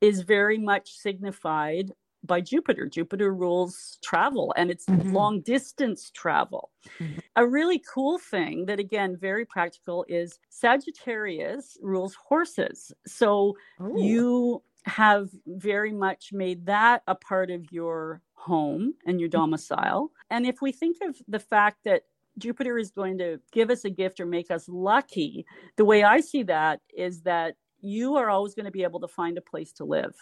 is 0.00 0.22
very 0.22 0.58
much 0.58 0.92
signified 0.92 1.92
by 2.24 2.40
Jupiter. 2.40 2.86
Jupiter 2.86 3.34
rules 3.34 3.98
travel 4.02 4.54
and 4.56 4.70
it's 4.70 4.86
mm-hmm. 4.86 5.12
long 5.12 5.40
distance 5.42 6.10
travel. 6.10 6.70
Mm-hmm. 6.98 7.18
A 7.36 7.46
really 7.46 7.82
cool 7.92 8.18
thing 8.18 8.66
that, 8.66 8.78
again, 8.78 9.16
very 9.16 9.44
practical 9.44 10.04
is 10.08 10.38
Sagittarius 10.48 11.76
rules 11.82 12.14
horses. 12.14 12.92
So 13.06 13.56
Ooh. 13.80 13.94
you 13.98 14.62
have 14.84 15.30
very 15.46 15.92
much 15.92 16.32
made 16.32 16.66
that 16.66 17.02
a 17.06 17.14
part 17.14 17.50
of 17.50 17.70
your 17.70 18.22
home 18.34 18.94
and 19.06 19.18
your 19.18 19.28
domicile. 19.28 20.10
And 20.34 20.46
if 20.46 20.60
we 20.60 20.72
think 20.72 20.96
of 21.00 21.16
the 21.28 21.38
fact 21.38 21.84
that 21.84 22.02
Jupiter 22.38 22.76
is 22.76 22.90
going 22.90 23.18
to 23.18 23.38
give 23.52 23.70
us 23.70 23.84
a 23.84 23.90
gift 23.90 24.18
or 24.18 24.26
make 24.26 24.50
us 24.50 24.68
lucky, 24.68 25.46
the 25.76 25.84
way 25.84 26.02
I 26.02 26.18
see 26.18 26.42
that 26.42 26.80
is 26.92 27.22
that 27.22 27.54
you 27.80 28.16
are 28.16 28.30
always 28.30 28.52
going 28.52 28.64
to 28.64 28.72
be 28.72 28.82
able 28.82 28.98
to 28.98 29.06
find 29.06 29.38
a 29.38 29.40
place 29.40 29.72
to 29.74 29.84
live. 29.84 30.12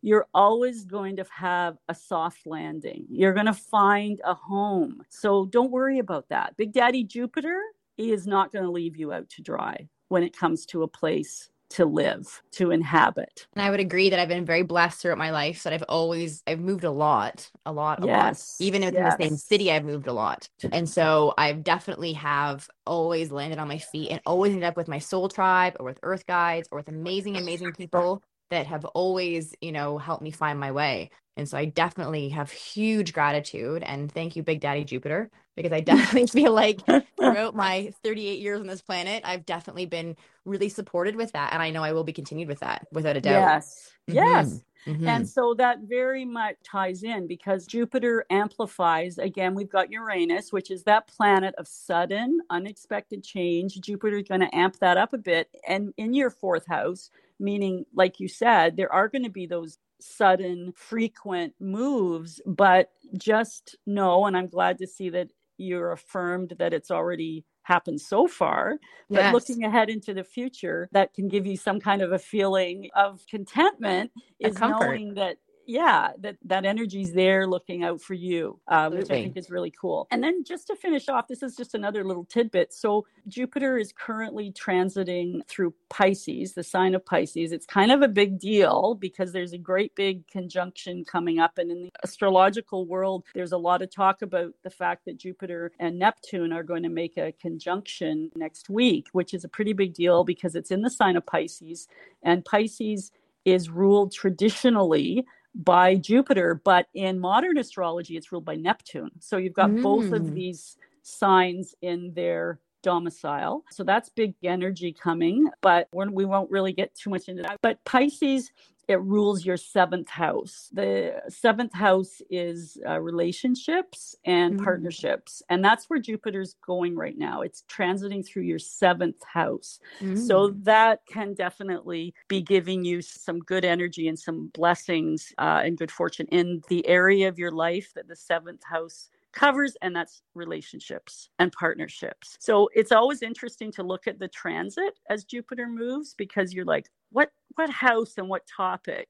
You're 0.00 0.26
always 0.32 0.86
going 0.86 1.16
to 1.16 1.26
have 1.30 1.76
a 1.90 1.94
soft 1.94 2.46
landing. 2.46 3.04
You're 3.10 3.34
going 3.34 3.44
to 3.44 3.52
find 3.52 4.22
a 4.24 4.32
home. 4.32 5.02
So 5.10 5.44
don't 5.44 5.70
worry 5.70 5.98
about 5.98 6.30
that. 6.30 6.56
Big 6.56 6.72
Daddy 6.72 7.04
Jupiter 7.04 7.60
is 7.98 8.26
not 8.26 8.52
going 8.52 8.64
to 8.64 8.70
leave 8.70 8.96
you 8.96 9.12
out 9.12 9.28
to 9.28 9.42
dry 9.42 9.86
when 10.08 10.22
it 10.22 10.34
comes 10.34 10.64
to 10.66 10.82
a 10.82 10.88
place 10.88 11.50
to 11.70 11.84
live, 11.84 12.42
to 12.52 12.70
inhabit. 12.70 13.46
And 13.54 13.62
I 13.62 13.70
would 13.70 13.80
agree 13.80 14.10
that 14.10 14.18
I've 14.18 14.28
been 14.28 14.44
very 14.44 14.62
blessed 14.62 15.00
throughout 15.00 15.18
my 15.18 15.30
life 15.30 15.62
that 15.62 15.72
I've 15.72 15.84
always 15.88 16.42
I've 16.46 16.60
moved 16.60 16.84
a 16.84 16.90
lot, 16.90 17.50
a 17.66 17.72
lot, 17.72 18.02
a 18.02 18.06
yes. 18.06 18.56
lot. 18.58 18.66
Even 18.66 18.82
within 18.82 19.02
yes. 19.02 19.16
the 19.16 19.24
same 19.24 19.36
city, 19.36 19.70
I've 19.70 19.84
moved 19.84 20.06
a 20.06 20.12
lot. 20.12 20.48
And 20.72 20.88
so 20.88 21.34
I've 21.36 21.62
definitely 21.62 22.14
have 22.14 22.68
always 22.86 23.30
landed 23.30 23.58
on 23.58 23.68
my 23.68 23.78
feet 23.78 24.10
and 24.10 24.20
always 24.24 24.52
ended 24.52 24.68
up 24.68 24.76
with 24.76 24.88
my 24.88 24.98
soul 24.98 25.28
tribe 25.28 25.76
or 25.78 25.86
with 25.86 25.98
earth 26.02 26.26
guides 26.26 26.68
or 26.70 26.78
with 26.78 26.88
amazing, 26.88 27.36
amazing 27.36 27.72
people 27.72 28.22
that 28.50 28.66
have 28.66 28.84
always, 28.86 29.54
you 29.60 29.72
know, 29.72 29.98
helped 29.98 30.22
me 30.22 30.30
find 30.30 30.58
my 30.58 30.72
way. 30.72 31.10
And 31.36 31.48
so 31.48 31.56
I 31.56 31.66
definitely 31.66 32.30
have 32.30 32.50
huge 32.50 33.12
gratitude 33.12 33.82
and 33.82 34.10
thank 34.10 34.36
you, 34.36 34.42
Big 34.42 34.60
Daddy 34.60 34.84
Jupiter, 34.84 35.30
because 35.62 35.72
I 35.72 35.80
definitely 35.80 36.26
feel 36.42 36.52
like 36.52 36.80
throughout 37.16 37.54
my 37.54 37.92
38 38.02 38.40
years 38.40 38.60
on 38.60 38.66
this 38.66 38.80
planet, 38.80 39.22
I've 39.24 39.46
definitely 39.46 39.86
been 39.86 40.16
really 40.44 40.68
supported 40.68 41.16
with 41.16 41.32
that. 41.32 41.52
And 41.52 41.62
I 41.62 41.70
know 41.70 41.82
I 41.82 41.92
will 41.92 42.04
be 42.04 42.12
continued 42.12 42.48
with 42.48 42.60
that 42.60 42.86
without 42.92 43.16
a 43.16 43.20
doubt. 43.20 43.32
Yes. 43.32 43.92
Mm-hmm. 44.08 44.16
Yes. 44.16 44.62
Mm-hmm. 44.86 45.08
And 45.08 45.28
so 45.28 45.54
that 45.54 45.80
very 45.82 46.24
much 46.24 46.56
ties 46.64 47.02
in 47.02 47.26
because 47.26 47.66
Jupiter 47.66 48.24
amplifies. 48.30 49.18
Again, 49.18 49.54
we've 49.54 49.68
got 49.68 49.90
Uranus, 49.90 50.52
which 50.52 50.70
is 50.70 50.84
that 50.84 51.08
planet 51.08 51.54
of 51.58 51.68
sudden, 51.68 52.40
unexpected 52.48 53.22
change. 53.22 53.80
Jupiter 53.80 54.18
is 54.18 54.28
going 54.28 54.40
to 54.40 54.54
amp 54.56 54.78
that 54.78 54.96
up 54.96 55.12
a 55.12 55.18
bit. 55.18 55.48
And 55.66 55.92
in 55.98 56.14
your 56.14 56.30
fourth 56.30 56.66
house, 56.66 57.10
meaning, 57.38 57.84
like 57.94 58.18
you 58.20 58.28
said, 58.28 58.76
there 58.76 58.92
are 58.92 59.08
going 59.08 59.24
to 59.24 59.30
be 59.30 59.46
those 59.46 59.78
sudden, 60.00 60.72
frequent 60.76 61.54
moves, 61.60 62.40
but 62.46 62.92
just 63.16 63.76
know, 63.86 64.26
and 64.26 64.36
I'm 64.36 64.48
glad 64.48 64.78
to 64.78 64.86
see 64.86 65.10
that 65.10 65.30
you're 65.58 65.92
affirmed 65.92 66.54
that 66.58 66.72
it's 66.72 66.90
already 66.90 67.44
happened 67.62 68.00
so 68.00 68.26
far 68.26 68.78
but 69.10 69.18
yes. 69.18 69.34
looking 69.34 69.64
ahead 69.64 69.90
into 69.90 70.14
the 70.14 70.24
future 70.24 70.88
that 70.92 71.12
can 71.12 71.28
give 71.28 71.46
you 71.46 71.56
some 71.56 71.78
kind 71.78 72.00
of 72.00 72.12
a 72.12 72.18
feeling 72.18 72.88
of 72.96 73.20
contentment 73.28 74.10
is 74.40 74.58
knowing 74.58 75.12
that 75.14 75.36
yeah, 75.68 76.12
that 76.20 76.38
that 76.46 76.64
energy's 76.64 77.12
there 77.12 77.46
looking 77.46 77.84
out 77.84 78.00
for 78.00 78.14
you, 78.14 78.58
uh, 78.68 78.88
which 78.88 79.10
I 79.10 79.22
think 79.22 79.36
is 79.36 79.50
really 79.50 79.70
cool. 79.70 80.08
And 80.10 80.24
then 80.24 80.42
just 80.42 80.66
to 80.68 80.76
finish 80.76 81.10
off, 81.10 81.28
this 81.28 81.42
is 81.42 81.56
just 81.56 81.74
another 81.74 82.04
little 82.04 82.24
tidbit. 82.24 82.72
So 82.72 83.06
Jupiter 83.28 83.76
is 83.76 83.92
currently 83.92 84.50
transiting 84.50 85.46
through 85.46 85.74
Pisces, 85.90 86.54
the 86.54 86.64
sign 86.64 86.94
of 86.94 87.04
Pisces. 87.04 87.52
It's 87.52 87.66
kind 87.66 87.92
of 87.92 88.00
a 88.00 88.08
big 88.08 88.38
deal 88.40 88.94
because 88.98 89.32
there's 89.32 89.52
a 89.52 89.58
great 89.58 89.94
big 89.94 90.26
conjunction 90.26 91.04
coming 91.04 91.38
up, 91.38 91.58
and 91.58 91.70
in 91.70 91.82
the 91.82 91.90
astrological 92.02 92.86
world, 92.86 93.24
there's 93.34 93.52
a 93.52 93.58
lot 93.58 93.82
of 93.82 93.90
talk 93.90 94.22
about 94.22 94.54
the 94.64 94.70
fact 94.70 95.04
that 95.04 95.18
Jupiter 95.18 95.70
and 95.78 95.98
Neptune 95.98 96.50
are 96.50 96.62
going 96.62 96.82
to 96.84 96.88
make 96.88 97.18
a 97.18 97.32
conjunction 97.32 98.30
next 98.34 98.70
week, 98.70 99.08
which 99.12 99.34
is 99.34 99.44
a 99.44 99.48
pretty 99.50 99.74
big 99.74 99.92
deal 99.92 100.24
because 100.24 100.54
it's 100.54 100.70
in 100.70 100.80
the 100.80 100.88
sign 100.90 101.14
of 101.18 101.26
Pisces, 101.26 101.88
and 102.22 102.42
Pisces 102.42 103.12
is 103.44 103.70
ruled 103.70 104.12
traditionally 104.12 105.24
by 105.58 105.96
Jupiter, 105.96 106.60
but 106.64 106.86
in 106.94 107.18
modern 107.18 107.58
astrology, 107.58 108.16
it's 108.16 108.30
ruled 108.30 108.44
by 108.44 108.54
Neptune. 108.54 109.10
So 109.18 109.36
you've 109.36 109.54
got 109.54 109.70
mm. 109.70 109.82
both 109.82 110.12
of 110.12 110.22
mm. 110.22 110.34
these 110.34 110.76
signs 111.02 111.74
in 111.82 112.12
their 112.14 112.60
domicile. 112.82 113.64
So 113.70 113.82
that's 113.82 114.08
big 114.08 114.34
energy 114.44 114.92
coming, 114.92 115.48
but 115.60 115.88
we 115.92 116.24
won't 116.24 116.50
really 116.50 116.72
get 116.72 116.94
too 116.94 117.10
much 117.10 117.28
into 117.28 117.42
that. 117.42 117.58
But 117.60 117.84
Pisces 117.84 118.52
it 118.88 119.02
rules 119.02 119.44
your 119.44 119.58
seventh 119.58 120.08
house. 120.08 120.70
The 120.72 121.22
seventh 121.28 121.74
house 121.74 122.22
is 122.30 122.78
uh, 122.88 122.98
relationships 122.98 124.16
and 124.24 124.54
mm-hmm. 124.54 124.64
partnerships. 124.64 125.42
And 125.50 125.62
that's 125.62 125.90
where 125.90 126.00
Jupiter's 126.00 126.56
going 126.66 126.96
right 126.96 127.16
now. 127.16 127.42
It's 127.42 127.64
transiting 127.70 128.26
through 128.26 128.44
your 128.44 128.58
seventh 128.58 129.22
house. 129.22 129.78
Mm-hmm. 130.00 130.16
So 130.16 130.48
mm. 130.48 130.64
that 130.64 131.00
can 131.06 131.34
definitely 131.34 132.14
be 132.28 132.40
giving 132.40 132.82
you 132.82 133.02
some 133.02 133.40
good 133.40 133.66
energy 133.66 134.08
and 134.08 134.18
some 134.18 134.50
blessings 134.54 135.34
uh, 135.36 135.60
and 135.62 135.76
good 135.76 135.90
fortune 135.90 136.26
in 136.32 136.62
the 136.68 136.86
area 136.86 137.28
of 137.28 137.38
your 137.38 137.52
life 137.52 137.92
that 137.94 138.08
the 138.08 138.16
seventh 138.16 138.64
house 138.64 139.10
covers, 139.32 139.76
and 139.82 139.94
that's 139.94 140.22
relationships 140.34 141.30
and 141.38 141.52
partnerships. 141.52 142.36
So 142.40 142.68
it's 142.74 142.92
always 142.92 143.22
interesting 143.22 143.72
to 143.72 143.82
look 143.82 144.06
at 144.06 144.18
the 144.18 144.28
transit 144.28 144.98
as 145.10 145.24
Jupiter 145.24 145.68
moves 145.68 146.14
because 146.16 146.52
you're 146.52 146.64
like, 146.64 146.88
what 147.10 147.30
what 147.56 147.70
house 147.70 148.14
and 148.18 148.28
what 148.28 148.46
topic 148.46 149.08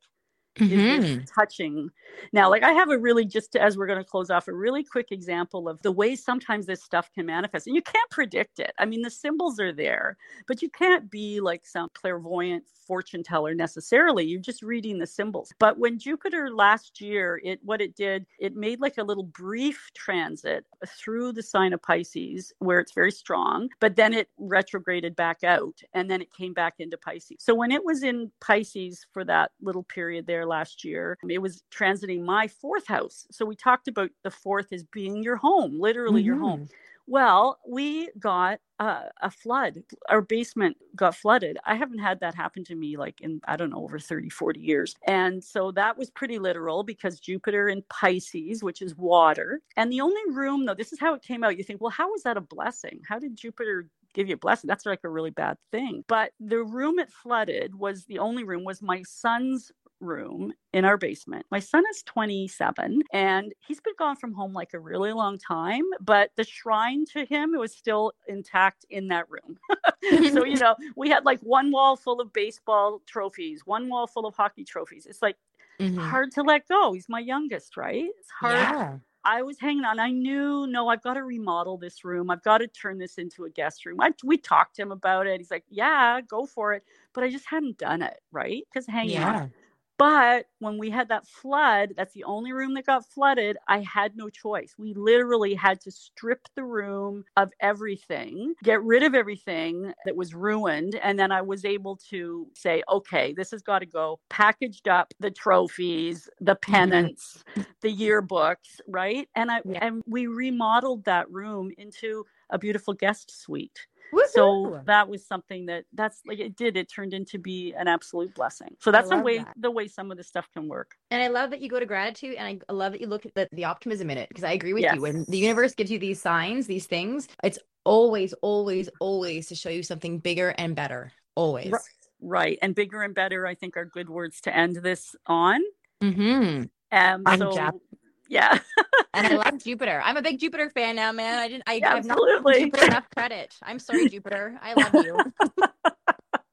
mm-hmm. 0.59 1.25
touching. 1.25 1.91
Now, 2.33 2.51
like 2.51 2.63
I 2.63 2.73
have 2.73 2.91
a 2.91 2.99
really 2.99 3.25
just 3.25 3.57
as 3.57 3.77
we're 3.77 3.87
going 3.87 3.99
to 3.99 4.05
close 4.05 4.31
off 4.31 4.49
a 4.49 4.53
really 4.53 4.85
quick 4.85 5.13
example 5.13 5.69
of 5.69 5.81
the 5.83 5.93
way 5.93 6.17
sometimes 6.17 6.67
this 6.67 6.83
stuff 6.83 7.11
can 7.15 7.27
manifest, 7.27 7.67
and 7.67 7.77
you 7.77 7.83
can't 7.83 8.11
predict 8.11 8.61
it. 8.61 8.73
I 8.79 8.85
mean, 8.85 9.03
the 9.03 9.11
symbols 9.11 9.61
are 9.61 9.73
there, 9.73 10.17
but 10.47 10.63
you 10.63 10.71
can't 10.71 11.11
be 11.11 11.41
like 11.41 11.67
some 11.67 11.89
clairvoyant 11.95 12.65
fortune 12.89 13.23
teller 13.23 13.55
necessarily. 13.55 14.25
You're 14.25 14.41
just 14.41 14.63
reading 14.63 14.99
the 14.99 15.07
symbols. 15.07 15.53
But 15.59 15.79
when 15.79 15.99
Jupiter 15.99 16.51
last 16.51 17.01
year, 17.01 17.41
it 17.45 17.61
what 17.63 17.81
it 17.81 17.95
did, 17.95 18.27
it 18.41 18.57
made 18.57 18.81
like 18.81 18.99
a 18.99 19.03
little 19.05 19.25
brief 19.25 19.91
transit 19.95 20.65
through 20.87 21.33
the 21.35 21.43
sign 21.43 21.73
of 21.73 21.83
Pisces 21.83 22.53
where 22.59 22.81
it's 22.81 22.95
very 22.95 23.13
strong, 23.13 23.69
but 23.79 23.95
then 23.95 24.15
it 24.15 24.29
retrograded 24.39 25.15
back 25.15 25.45
out 25.45 25.79
and 25.93 26.11
then 26.11 26.23
it 26.23 26.33
came 26.33 26.55
back 26.55 26.75
into 26.79 26.97
Pisces. 26.97 27.37
So 27.41 27.55
when 27.55 27.71
it 27.71 27.85
was 27.85 28.03
in 28.03 28.33
Pisces 28.41 29.07
for 29.13 29.25
that 29.25 29.51
little 29.61 29.83
period 29.83 30.27
there 30.27 30.47
last 30.49 30.85
year, 30.85 31.17
it 31.29 31.39
was 31.39 31.63
transiting 31.73 32.25
my 32.25 32.49
fourth 32.49 32.87
house. 32.87 33.27
So 33.31 33.45
we 33.45 33.57
talked 33.57 33.89
about 33.89 34.11
the 34.25 34.31
fourth 34.31 34.73
as 34.73 34.85
being 34.85 35.23
your 35.23 35.37
home, 35.37 35.79
literally 35.79 36.21
mm-hmm. 36.21 36.27
your 36.27 36.39
home. 36.39 36.61
Mm-hmm. 36.61 36.75
Well, 37.11 37.59
we 37.67 38.11
got 38.19 38.61
uh, 38.79 39.05
a 39.23 39.31
flood. 39.31 39.83
Our 40.11 40.21
basement 40.21 40.77
got 40.95 41.17
flooded. 41.17 41.57
I 41.65 41.75
haven't 41.75 42.01
had 42.01 42.21
that 42.21 42.35
happen 42.35 42.65
to 42.65 42.75
me 42.75 42.99
like 42.99 43.23
in, 43.23 43.41
I 43.49 43.57
don't 43.57 43.71
know, 43.71 43.83
over 43.83 43.99
30, 43.99 44.29
40 44.29 44.61
years. 44.61 44.95
And 45.07 45.43
so 45.43 45.73
that 45.73 45.97
was 45.97 46.11
pretty 46.11 46.39
literal 46.39 46.83
because 46.83 47.19
Jupiter 47.19 47.71
in 47.71 47.83
Pisces, 47.89 48.63
which 48.63 48.83
is 48.83 48.95
water. 48.95 49.63
And 49.79 49.91
the 49.91 50.03
only 50.03 50.21
room, 50.29 50.67
though, 50.67 50.75
this 50.75 50.93
is 50.93 51.01
how 51.01 51.15
it 51.15 51.23
came 51.23 51.43
out. 51.43 51.57
You 51.57 51.65
think, 51.65 51.81
well, 51.81 51.91
how 51.91 52.11
was 52.11 52.25
that 52.25 52.37
a 52.37 52.43
blessing? 52.43 53.01
How 53.09 53.19
did 53.19 53.37
Jupiter 53.37 53.89
give 54.13 54.29
you 54.29 54.35
a 54.35 54.39
blessing? 54.39 54.69
That's 54.69 54.85
like 54.85 55.01
a 55.03 55.09
really 55.09 55.31
bad 55.31 55.57
thing. 55.73 56.05
But 56.09 56.33
the 56.39 56.63
room 56.63 56.99
it 56.99 57.11
flooded 57.11 57.75
was 57.75 58.05
the 58.05 58.19
only 58.19 58.45
room, 58.45 58.65
was 58.65 58.83
my 58.83 59.03
son's 59.05 59.73
room 60.01 60.53
in 60.73 60.85
our 60.85 60.97
basement. 60.97 61.47
My 61.51 61.61
son 61.61 61.85
is 61.91 62.03
27 62.05 63.03
and 63.13 63.53
he's 63.67 63.81
been 63.81 63.95
gone 63.99 64.17
from 64.17 64.33
home 64.33 64.53
like 64.53 64.75
a 64.75 64.79
really 64.79 65.13
long 65.13 65.39
time, 65.39 65.85
but 66.01 66.31
the 66.37 66.45
shrine 66.45 67.05
to 67.13 67.25
him 67.25 67.53
was 67.57 67.73
still 67.73 68.13
intact 68.27 68.85
in 68.91 69.09
that 69.09 69.27
room. 69.29 69.59
so, 70.33 70.45
you 70.45 70.57
know, 70.61 70.77
we 70.97 71.09
had 71.09 71.25
like 71.25 71.41
one 71.41 71.71
wall 71.71 71.97
full 71.97 72.21
of 72.21 72.33
baseball 72.33 73.01
trophies, 73.07 73.63
one 73.65 73.89
wall 73.89 74.07
full 74.07 74.27
of 74.27 74.35
hockey 74.35 74.65
trophies. 74.65 75.07
It's 75.07 75.23
like 75.23 75.37
mm-hmm. 75.81 75.99
hard 75.99 76.33
to 76.33 76.43
let 76.43 76.69
go. 76.69 76.93
He's 76.93 77.09
my 77.09 77.21
youngest, 77.21 77.77
right? 77.77 78.07
It's 78.19 78.31
hard. 78.31 78.55
Yeah. 78.55 78.99
I 79.25 79.43
was 79.43 79.59
hanging 79.59 79.85
on. 79.85 79.99
I 79.99 80.11
knew, 80.11 80.67
no, 80.67 80.89
I've 80.89 81.03
got 81.03 81.15
to 81.15 81.25
remodel 81.25 81.77
this 81.77 82.05
room. 82.05 82.31
I've 82.31 82.43
got 82.43 82.59
to 82.59 82.67
turn 82.69 82.99
this 82.99 83.19
into 83.19 83.45
a 83.45 83.51
guest 83.51 83.85
room. 83.85 84.01
I, 84.01 84.15
we 84.25 84.39
talked 84.39 84.77
to 84.77 84.83
him 84.83 84.93
about 84.93 85.27
it. 85.27 85.39
He's 85.39 85.51
like, 85.51 85.65
yeah, 85.69 86.21
go 86.21 86.47
for 86.47 86.73
it. 86.73 86.85
But 87.13 87.25
I 87.25 87.31
just 87.31 87.45
hadn't 87.45 87.79
done 87.79 88.01
it, 88.01 88.21
right? 88.31 88.63
Because 88.73 88.87
hanging 88.87 89.17
yeah. 89.17 89.41
on. 89.41 89.53
But 89.99 90.47
when 90.61 90.79
we 90.79 90.91
had 90.91 91.09
that 91.09 91.27
flood, 91.27 91.95
that's 91.97 92.15
the 92.15 92.25
only 92.25 92.53
room 92.53 92.75
that 92.75 92.87
got 92.87 93.07
flooded. 93.07 93.59
I 93.69 93.81
had 93.81 94.17
no 94.17 94.29
choice. 94.31 94.75
We 94.79 94.95
literally 94.95 95.55
had 95.55 95.81
to 95.83 95.91
strip 95.91 96.49
the 96.57 96.65
room 96.65 97.25
of 97.37 97.53
everything, 97.61 98.55
get 98.65 98.83
rid 98.83 99.03
of 99.03 99.15
everything 99.15 99.93
that 100.05 100.17
was 100.17 100.35
ruined. 100.35 100.97
And 101.03 101.19
then 101.19 101.33
I 101.33 101.43
was 101.43 101.65
able 101.65 101.97
to 102.11 102.49
say, 102.55 102.83
okay, 102.91 103.35
this 103.37 103.51
has 103.53 103.63
got 103.63 103.81
to 103.81 103.87
go. 103.87 104.21
Packaged 104.31 104.89
up 104.89 105.15
the 105.21 105.31
trophies, 105.31 106.29
the 106.41 106.57
pennants, 106.63 107.45
the 107.83 107.95
yearbooks, 107.95 108.81
right? 108.89 109.29
And 109.37 109.51
I 109.51 109.63
and 109.81 110.03
we 110.07 110.27
remodeled 110.27 111.05
that 111.05 111.31
room 111.31 111.73
into 111.79 112.25
a 112.51 112.59
beautiful 112.59 112.95
guest 112.95 113.31
suite. 113.43 113.87
Woo-hoo! 114.13 114.29
So 114.31 114.81
that 114.87 115.09
was 115.09 115.27
something 115.27 115.67
that 115.67 115.85
that's 115.93 116.21
like 116.27 116.39
it 116.39 116.57
did. 116.57 116.77
It 116.77 116.91
turned 116.93 117.15
into 117.15 117.39
be 117.39 117.75
an 117.77 117.89
absolute 117.89 118.35
blessing. 118.35 118.77
So 118.81 118.91
that's 118.91 119.09
the 119.09 119.19
way 119.19 119.39
that. 119.39 119.55
the 119.57 119.71
way 119.71 119.89
some 119.89 120.11
of 120.11 120.17
this 120.17 120.29
stuff 120.29 120.49
can 120.53 120.69
work. 120.69 120.93
And 121.11 121.23
I 121.23 121.29
love 121.29 121.51
that 121.51 121.61
you 121.61 121.69
go 121.69 121.81
to 121.81 121.87
gratitude, 121.87 122.37
and 122.37 122.63
I 122.69 122.73
love 122.73 122.93
that 122.93 123.01
you 123.01 123.07
look 123.07 123.27
at 123.27 123.35
the, 123.35 123.49
the 123.53 123.65
optimism 123.65 124.11
in 124.11 124.19
it 124.19 124.29
because 124.29 124.45
I 124.45 124.53
agree 124.53 124.73
with 124.73 124.83
yes. 124.83 124.97
you. 124.97 125.03
When 125.03 125.25
the 125.29 125.39
universe 125.39 125.75
gives 125.75 125.91
you 125.91 125.99
these 125.99 126.21
signs, 126.21 126.67
these 126.67 126.87
things, 126.87 127.29
it's 127.43 127.59
always, 127.85 128.33
always, 128.43 128.89
always 129.01 129.49
to 129.49 129.55
show 129.55 129.71
you 129.71 129.83
something 129.83 130.19
bigger 130.19 130.55
and 130.59 130.77
better. 130.77 131.13
Always. 131.35 131.71
Right. 131.71 131.81
right. 132.21 132.59
And 132.63 132.75
bigger 132.75 133.03
and 133.03 133.15
better, 133.15 133.47
I 133.47 133.55
think, 133.55 133.77
are 133.77 133.85
good 133.85 134.09
words 134.09 134.41
to 134.43 134.55
end 134.55 134.77
this 134.77 135.15
on. 135.27 135.61
Mm-hmm. 136.03 136.65
Um, 136.93 137.39
so, 137.39 137.81
yeah. 138.29 138.59
and 139.15 139.27
I 139.27 139.37
love 139.37 139.63
Jupiter. 139.63 140.01
I'm 140.05 140.17
a 140.17 140.23
big 140.23 140.39
Jupiter 140.39 140.71
fan 140.71 140.97
now, 140.97 141.13
man. 141.13 141.39
I 141.39 141.49
didn't. 141.49 141.65
I 141.67 141.75
yeah, 141.75 141.89
have 141.89 141.99
absolutely. 141.99 142.53
not 142.53 142.65
Jupiter 142.65 142.87
enough 142.87 143.07
credit. 143.15 143.55
I'm 143.63 143.79
sorry, 143.79 144.09
Jupiter. 144.09 144.59
I 144.63 144.75
love 144.75 145.05
you. 145.05 145.19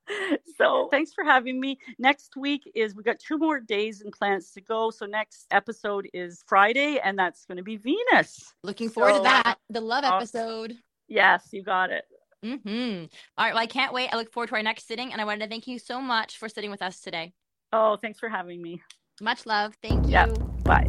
so 0.57 0.87
thanks 0.91 1.13
for 1.13 1.23
having 1.23 1.59
me. 1.59 1.79
Next 1.97 2.35
week 2.35 2.69
is 2.75 2.95
we 2.95 3.03
got 3.03 3.19
two 3.19 3.37
more 3.37 3.59
days 3.59 4.01
and 4.01 4.11
plans 4.11 4.51
to 4.51 4.61
go. 4.61 4.91
So 4.91 5.05
next 5.05 5.45
episode 5.51 6.07
is 6.13 6.43
Friday, 6.47 6.99
and 7.03 7.17
that's 7.17 7.45
going 7.45 7.57
to 7.57 7.63
be 7.63 7.77
Venus. 7.77 8.53
Looking 8.63 8.89
forward 8.89 9.13
so, 9.13 9.17
to 9.19 9.23
that. 9.23 9.57
The 9.69 9.81
love 9.81 10.03
episode. 10.03 10.73
Yes, 11.07 11.49
you 11.51 11.63
got 11.63 11.91
it. 11.91 12.05
Mm-hmm. 12.43 13.05
All 13.37 13.45
right. 13.45 13.53
Well, 13.53 13.63
I 13.63 13.67
can't 13.67 13.93
wait. 13.93 14.09
I 14.11 14.17
look 14.17 14.31
forward 14.31 14.49
to 14.49 14.55
our 14.55 14.63
next 14.63 14.87
sitting, 14.87 15.11
and 15.11 15.21
I 15.21 15.25
wanted 15.25 15.45
to 15.45 15.49
thank 15.49 15.67
you 15.67 15.79
so 15.79 15.99
much 15.99 16.37
for 16.37 16.47
sitting 16.47 16.71
with 16.71 16.81
us 16.81 17.01
today. 17.01 17.33
Oh, 17.73 17.97
thanks 17.97 18.19
for 18.19 18.29
having 18.29 18.61
me. 18.61 18.81
Much 19.21 19.45
love. 19.45 19.75
Thank 19.81 20.05
you. 20.05 20.11
Yeah. 20.11 20.27
Bye. 20.63 20.87